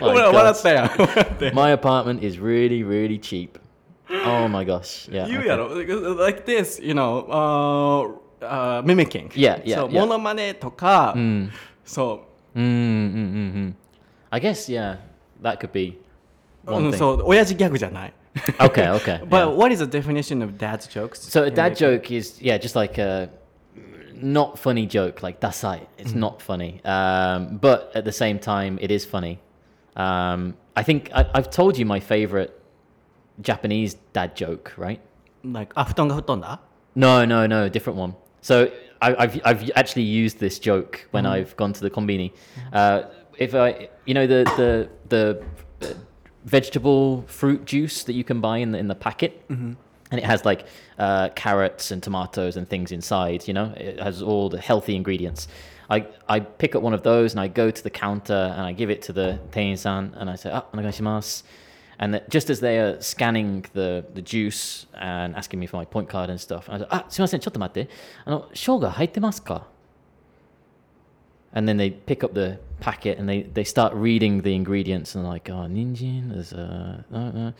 [0.00, 0.34] Oh ほ my ら、 God.
[0.34, 0.88] 笑ったやん。
[0.88, 1.52] 笑って。
[1.52, 3.58] My apartment is really, really cheap.
[4.26, 5.08] Oh my gosh.
[5.10, 5.28] Yeah.
[5.28, 5.46] 言う okay.
[5.46, 5.68] やろ。
[6.16, 9.30] Like this, you know, uh, uh, mimicking.
[9.30, 10.00] Yeah, yeah, そう、 yeah.
[10.00, 11.14] モノマネとか、
[11.84, 12.24] そ
[12.54, 13.74] Mm, mm, mm, mm.
[14.30, 14.98] I guess, yeah,
[15.42, 15.98] that could be
[16.66, 16.96] う、う one ん thing.
[16.96, 18.12] そう、親父ギャグじゃない。
[18.58, 19.20] Okay, okay.
[19.24, 19.48] But yeah.
[19.48, 21.20] what is the definition of dad's jokes?
[21.20, 23.28] So a dad joke is yeah, just like a
[24.14, 25.86] not funny joke, like dasai.
[25.98, 29.40] It's not funny, um, but at the same time, it is funny.
[29.96, 32.60] Um, I think I, I've told you my favorite
[33.40, 35.00] Japanese dad joke, right?
[35.44, 36.60] Like, あ、布団が吹っ飛んだ
[36.94, 38.14] No, no, no, different one.
[38.43, 38.71] So
[39.01, 41.29] I, have I've actually used this joke when mm.
[41.29, 42.31] I've gone to the combini.
[42.31, 42.73] Mm.
[42.73, 43.03] Uh,
[43.37, 45.95] if I, you know, the the the
[46.45, 49.47] vegetable fruit juice that you can buy in the in the packet.
[49.49, 49.73] Mm-hmm.
[50.11, 50.67] And it has like
[50.99, 53.73] uh, carrots and tomatoes and things inside, you know.
[53.75, 55.47] It has all the healthy ingredients.
[55.89, 58.73] I, I pick up one of those and I go to the counter and I
[58.73, 60.77] give it to the Teinsan and I say, ah, oh.
[62.02, 65.84] And that just as they are scanning the, the juice and asking me for my
[65.84, 67.90] point card and stuff, I was like, ah, すいません、ちょっと待って。
[68.24, 69.66] あの、生姜入ってますか
[71.52, 75.26] And then they pick up the packet and they, they start reading the ingredients and
[75.26, 77.52] like, oh, ninjin, there's a, uh, uh,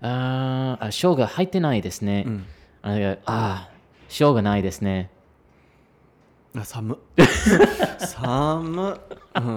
[0.00, 2.24] uh, あ、生姜入ってないですね。
[2.26, 2.44] And
[2.82, 3.68] I go, あ、
[4.08, 5.10] 生姜ないですね。
[6.54, 6.98] あ寒っ
[7.98, 9.00] 寒っ、
[9.36, 9.56] うん、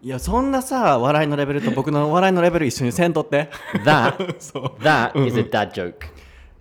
[0.00, 3.50] いやそんなさ笑いのレベルと僕の笑いのレベル一緒にせんとって
[3.84, 4.16] That,
[4.78, 6.06] that is a dad joke.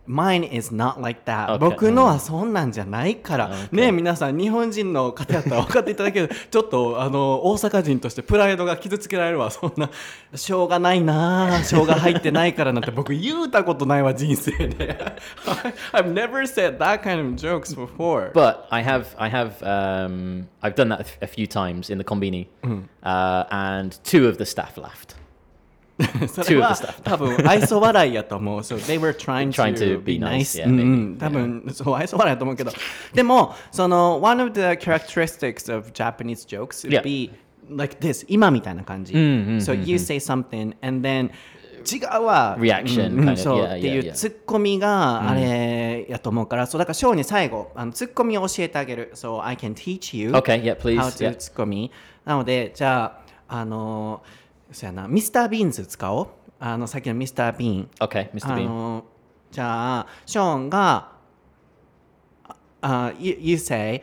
[0.08, 1.60] Mine is not like that、Okay.
[1.60, 3.76] 僕のはそんなんじゃないから、Okay.
[3.76, 9.90] ね皆さん日本人の方やったら分かっていただけるちょっとあの大阪人としてプライドが傷つけられるわそんな
[10.34, 14.98] しょうがないなしょうが入ってないからなんて僕言うたことないわ人生で
[15.92, 20.76] I've never said that kind of jokes before But I have, I have, um, I've
[20.76, 22.48] done that a few times in the combini,
[23.04, 25.16] uh, and two of the staff laughed.
[26.28, 28.60] それは.多分愛想笑いやと思う。
[28.60, 30.62] So they were trying Trying to to be nice.
[30.64, 32.72] yeah, うん多分そう愛想笑いやと思うけど。
[33.14, 37.02] でも、その one of the characteristics of Japanese jokes would Yeah.
[37.04, 37.32] be
[37.70, 39.14] like this 今みたいな感じ。
[39.14, 41.32] うんうんうんうん So you say something and then
[41.90, 44.12] 違うわ Reaction うんそう yeah, っていう yeah, yeah.
[44.14, 49.12] ツッコミがあれやと思うから、そうだからショーに最後あのツッコミを教えてあげる。
[49.16, 50.98] So I can teach you Okay, yeah, please.
[51.00, 51.36] how to Yeah.
[51.36, 51.90] ツッコミ。
[52.26, 53.18] なので、じゃ
[53.48, 54.22] あ、あの、
[54.72, 56.28] そうやな、ミスター・ビーンズ使おう。
[56.60, 57.90] あの、さっきのミスター・ビーン。
[58.00, 58.52] Okay, Mr.
[58.54, 58.66] あ Bean.
[58.68, 59.06] の、
[59.52, 61.12] じゃあ、ショーンが、
[62.82, 64.02] あ、you, you say,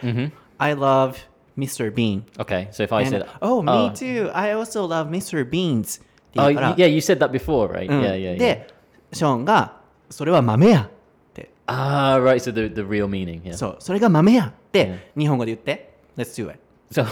[0.59, 1.17] I love
[1.57, 1.93] Mr.
[1.93, 2.23] Bean.
[2.39, 4.31] Okay, so if I And, said, oh, me too.
[4.35, 5.49] I also love Mr.
[5.49, 6.01] Beans.
[6.01, 6.05] っ
[6.35, 7.89] て Oh, 言うから y- yeah, you said that before, right?
[7.89, 8.39] うん Yeah, yeah, yeah.
[8.39, 8.75] で、
[9.13, 10.91] ショーンが、それは豆やっ
[11.33, 11.51] て。
[11.67, 12.37] Ah, right.
[12.41, 13.43] So the the real meaning.
[13.43, 13.55] Yeah.
[13.55, 15.95] そう、それが豆やって、日本語で言って。
[16.17, 16.59] Let's do it.
[16.91, 17.07] So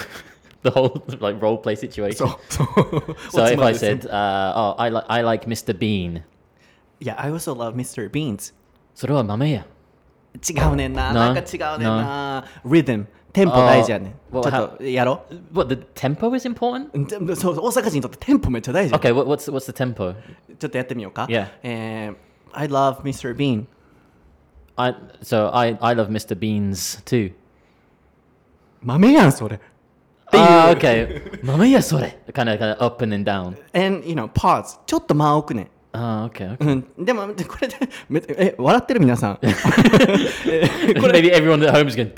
[0.63, 2.15] the whole like role play situation.
[2.15, 2.67] そう、そう。
[3.31, 5.77] So if I おつまみです said, uh, "Oh, I like I like Mr.
[5.77, 6.21] Bean,"
[6.99, 8.09] いや、I also love Mr.
[8.09, 8.53] Beans.
[8.95, 9.65] それは豆や。
[10.35, 11.13] 違うねんな。
[11.13, 12.43] ななんか違うねんな。
[12.65, 13.05] Rhythm。
[13.33, 14.37] テンポ大事やねん。
[14.37, 16.89] あちょっとやろ What the tempo is important?
[16.93, 20.15] うでもそう、大阪人にとってテンポめっちゃ大事や Okay, what, what's what's the tempo?
[20.57, 21.25] ちょっとやってみようか。
[21.29, 21.47] Yeah.
[21.61, 22.15] えー
[22.53, 23.35] I love Mr.
[23.35, 23.65] Bean.
[24.75, 26.35] I so I I love Mr.
[26.37, 27.33] Beans too.
[28.81, 29.59] 豆やん、それ。
[30.32, 31.40] Ah, okay.
[31.42, 32.18] 豆やそれ。
[32.32, 33.56] Kind of kind of up and then down.
[33.74, 34.78] And, you know, pause.
[34.86, 35.68] ちょっと間を置くねん。
[35.94, 36.56] Ah, okay.
[36.56, 36.86] okay.
[36.96, 37.76] うん、でも、でこれで、
[38.08, 39.38] めえ、笑ってる皆さん。
[39.44, 42.14] Maybe everyone at home is going.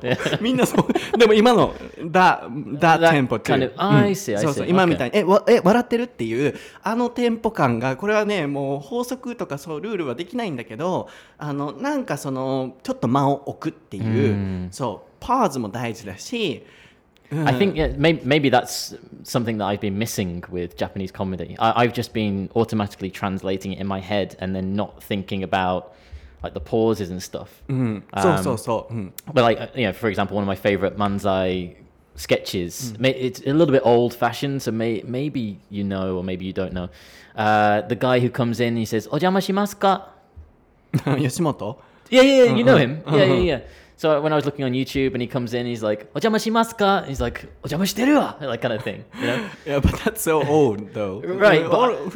[0.00, 0.42] Yeah.
[0.42, 1.18] みんなそう。
[1.18, 1.74] でも今の、
[2.06, 2.48] だ、
[2.78, 4.70] だテンポっていう kind of- I see, I そうそう、see.
[4.70, 16.64] 今みたいに、え、わえ、笑ってるっていう、あのテンポ感が、これはね、もう法則とかそう、ルールはできないんだけど、あの、なんかその、ちょっと間を置くっていう、そう、パーズも大事だし、
[17.32, 17.58] I uh-huh.
[17.58, 21.56] think yeah, maybe that's something that I've been missing with Japanese comedy.
[21.58, 25.94] I, have just been automatically translating it in my head and then not thinking about
[26.42, 27.62] like the pauses and stuff.
[27.70, 28.02] Mm.
[28.12, 28.86] Um, so so um, so.
[28.90, 29.12] Mm.
[29.32, 31.76] But like you know, for example, one of my favorite manzai
[32.16, 32.92] sketches.
[32.98, 33.14] Mm.
[33.16, 36.74] It's a little bit old fashioned, so may- maybe you know or maybe you don't
[36.74, 36.90] know.
[37.34, 40.08] Uh, the guy who comes in, he says "Ojama shimasu ka."
[40.92, 41.78] Yoshimoto.
[42.10, 42.84] Yeah, yeah, yeah you know uh-huh.
[42.84, 43.02] him.
[43.06, 43.34] Yeah, yeah, uh-huh.
[43.34, 43.60] yeah.
[44.02, 47.04] So when I was looking on YouTube and he comes in, he's like, "Ojama ka?"
[47.04, 49.04] He's like, "Ojama shiteru wa," like kind of thing.
[49.20, 49.50] You know?
[49.64, 51.20] yeah, but that's so old though.
[51.46, 51.62] right.
[51.70, 52.10] But,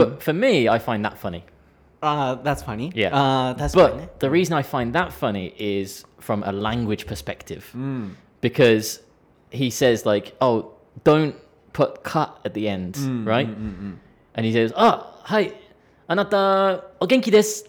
[0.00, 1.44] but for me, I find that funny.
[2.02, 2.92] Uh, that's funny.
[2.94, 3.14] Yeah.
[3.14, 4.08] Uh, that's but funny.
[4.20, 7.70] the reason I find that funny is from a language perspective.
[7.76, 8.14] Mm.
[8.40, 9.00] Because
[9.50, 10.72] he says like, "Oh,
[11.04, 11.36] don't
[11.74, 13.48] put cut at the end," mm, right?
[13.48, 13.98] Mm,
[14.34, 15.52] and he says, "Ah, oh, hi,
[16.08, 17.68] anata o genki desu."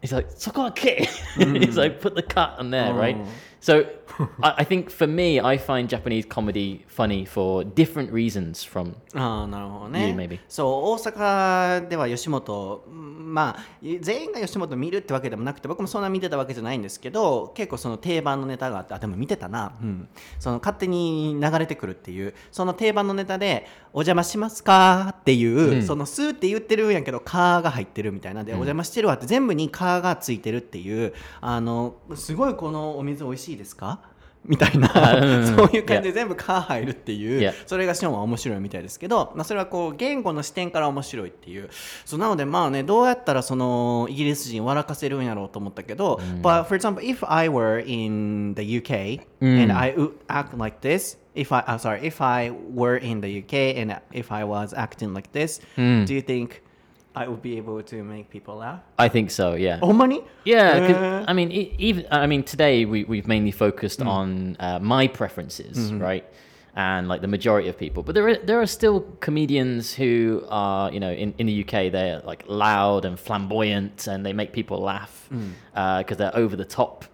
[0.00, 1.00] He's like, soko wa ke.
[1.00, 1.76] He's mm.
[1.76, 3.16] like, put the cut on there, right?
[3.18, 3.26] Oh.
[3.60, 3.84] So
[4.42, 9.98] I, I think for me, I find Japanese comedy funny for different reasons from ああなるほど
[9.98, 10.38] You ね maybe.
[10.48, 13.64] そう大阪では吉本うんまあ
[14.00, 28.42] 全員が吉本見るってわけでもなくて僕もそんな見てたわけじゃないんですけど結構その定番のネタがあってあでも見てたな、うん、その勝手に流れてくるっていうその定番のネタで「お邪魔しますか?」っていう、その「す」って言ってるんやけど「か」が入ってるみたいな。
[28.42, 28.44] ん。
[28.44, 34.00] で「お邪魔してるわ」って全部に「か」がついてるっていうあのすごいこのお水美味しいですか
[34.44, 41.68] みたいなうんそういう感じで全部「か」入るっていう.それがショーンは面白いみたいですけど、まあ、それはこう言語の視点から面白いっていう
[42.04, 51.54] そうなのでまあねどうやったらそのイギリス人笑かせるんやろうと思ったけど、But for example if I were in the UK and I would act like this if
[51.54, 55.30] I I'm sorry if I were in the UK and if I was acting like
[55.32, 55.60] this
[56.06, 56.62] do you think
[57.18, 58.80] I would be able to make people laugh.
[58.96, 59.54] I think so.
[59.54, 59.80] Yeah.
[59.82, 60.22] Or money.
[60.44, 61.22] Yeah.
[61.24, 64.06] Uh, I mean, even I mean, today we we've mainly focused mm.
[64.06, 65.98] on uh, my preferences, mm-hmm.
[65.98, 66.24] right?
[66.76, 70.92] And like the majority of people, but there are there are still comedians who are
[70.92, 74.78] you know in, in the UK they're like loud and flamboyant and they make people
[74.80, 76.12] laugh because mm.
[76.12, 77.04] uh, they're over the top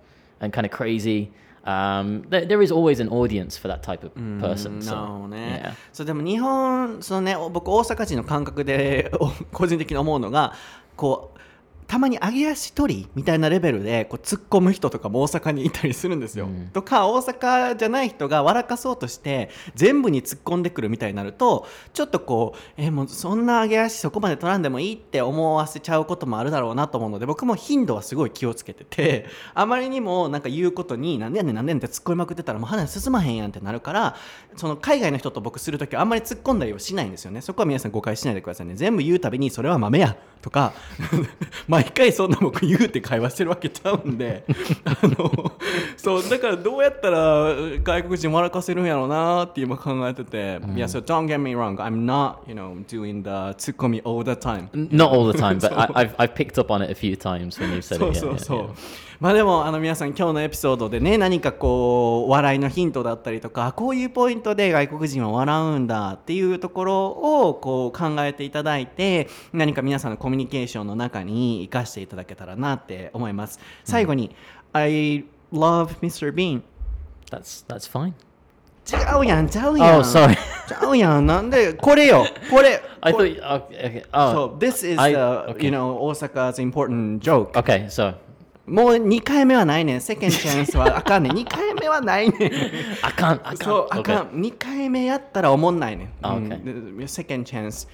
[0.41, 1.33] and kind of crazy.
[1.65, 4.83] Um, there, there is always an audience for that type of person.
[4.83, 5.75] So, どね。
[5.93, 10.53] そうでも日本そのね僕大阪人の感覚でお個人的に思うのが
[10.97, 11.41] こう
[11.87, 16.49] たまに揚げ足取りみたいなレベルでこう突っ込む人とかも大阪にいたりするんですよ。
[16.73, 34.17] とか大阪じゃない人が笑かそうとして全部に突っ込んでくるみたいになるとちょっとこうえもうそんな揚げ足そこまで取らんでもいいって思わせちゃうこともあるだろうなと思うので僕も頻度はすごい気をつけてて あまりにもなんか言うことになんでやねんなんでやねんって突っ込みまくってたらもう話進まへんやんってなるから
[34.57, 37.41] その海外の人と僕するときはあんまり突っ込んだりはしないんですよね。
[37.41, 38.75] そこは皆さん誤解しないでくださいね。
[38.75, 40.75] 全部言うたびにそれは豆やっとか
[41.75, 44.45] 毎回そんな僕言うて会話してるわけちゃうんで
[44.85, 45.53] あの
[45.97, 55.11] そうだからどうやったら外国人笑かせるんやろうなって今考えてて、いや、so don't get me wrong I'm not you know doing the ツッコミ all the time Not
[55.11, 57.73] all the time, but I, I've, I've picked up on it a few times when
[57.73, 58.19] you've said そう it.
[58.19, 59.04] そ Yeah, う yeah, そう yeah.
[59.21, 74.35] まあでもあの皆さん今日のエピソードでね何かこう笑いのヒントだったりとかこういうポイントで外国人は笑うんだっていうところをこう考えていただいて何か皆さんのコミュニケーションの中に生かしていただけたらなって思います最後に、
[74.73, 76.33] I love Mr.
[76.35, 76.63] Bean
[77.31, 78.13] That's that's fine.
[78.87, 80.37] 違うやんちゃうやん Oh, sorry.
[80.69, 81.73] ちゃうやん なんで？
[81.73, 83.41] これよこれ I こ thought.
[83.71, 84.03] Okay.
[84.03, 84.05] okay.
[84.13, 84.57] Oh.
[84.57, 85.19] So this is I- the
[85.53, 85.65] okay.
[85.65, 87.87] you know 大阪 's important joke Okay.
[87.89, 88.15] So
[88.67, 90.01] もう2回目はないねん。
[90.01, 91.33] セカンドチャンスはあかんねん。
[91.33, 92.43] 2回目はないねん。
[92.43, 92.51] I
[93.13, 93.41] can't.
[93.45, 93.65] I can't.
[93.65, 94.03] そう、あ okay.
[94.03, 94.29] かん。
[94.41, 96.09] 2回目やったらおもんないねん。
[96.23, 97.87] あうん OK Second chance.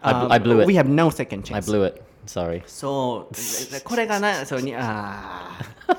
[0.00, 0.66] I bl- Um, I blew it.
[0.68, 1.70] We have no second I chance.
[1.70, 2.02] blew it.
[2.26, 2.62] Sorry.
[2.66, 5.96] そう、でこれがな、そうに、あー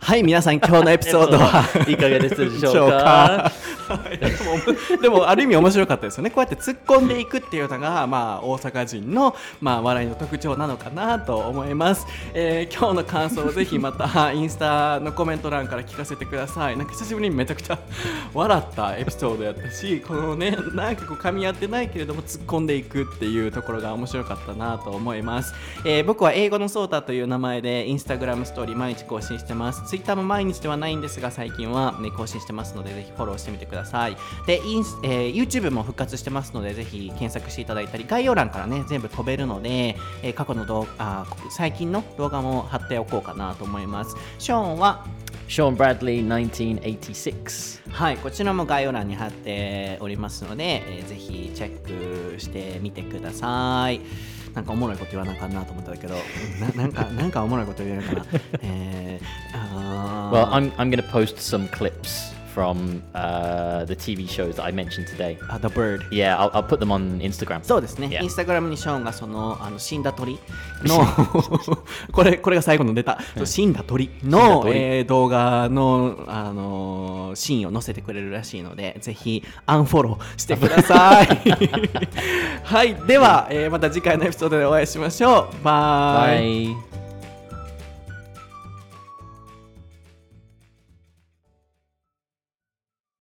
[0.00, 1.62] はい、皆さん、今日のエピソードは。
[1.86, 3.52] いかがでしたでしょうか？
[5.00, 6.30] でもある意味面白かったですよね。
[6.30, 16.76] こうやって突っ込んでいくっていうのが、まあ、大阪人の、まあ、笑いの特徴なのかなと思います、えー今日の感想をぜひまた インスタのコメント欄から聞かせてください。
[16.76, 17.78] なんか久しぶりにめちゃくちゃ
[18.34, 29.82] 笑ったエピソードやったしこのねなんかこう噛み合ってないけれども突っ込んでいくっていうところが面白かったなと思います、えー僕は英語のソータという名前でインスタグラムストーリー毎日更新してます。
[29.86, 33.77] ツイッターも毎日ではないんですが最近は、ね、更新してますのでぜひフォローしてみてください
[34.46, 45.04] でインス、えー YouTube も復活してますのでぜひ検索していただいたり概要欄からね全部飛べるので、えー過去の動画あ最近の動画も貼っておこうかなと思いますショーンは
[45.48, 47.90] ？Sean Bradley, 1986.
[47.90, 54.00] はい、こちらも概要欄に貼っておりますので、えーぜひチェックしてみてください。
[54.54, 56.14] なんかおもろいこと言わなあかんなと思ったけど、
[56.60, 58.24] ななんかなんかおもろいこと言えるかな。
[58.60, 65.06] えー、あー Well, I'm I'm to post some clips from uh, the TV shows that I mentioned
[65.06, 65.38] today.
[65.48, 66.08] あ The Bird。
[66.10, 67.62] Yeah, I'll, I'll put them on Instagram.
[67.62, 68.22] そうですね、Yeah.
[68.24, 70.40] インスタグラムにショーンがそのあの死んだ鳥
[70.82, 71.06] の
[72.10, 81.26] これこれが最後の出た、そう死んだ鳥の、鳥えー動画の、あのーシーンを載せてくれるらしいのでぜひアンフォローしてください
[82.64, 86.87] はいでは、えーまた次回のエピソードでお会いしましょうバイ Bye.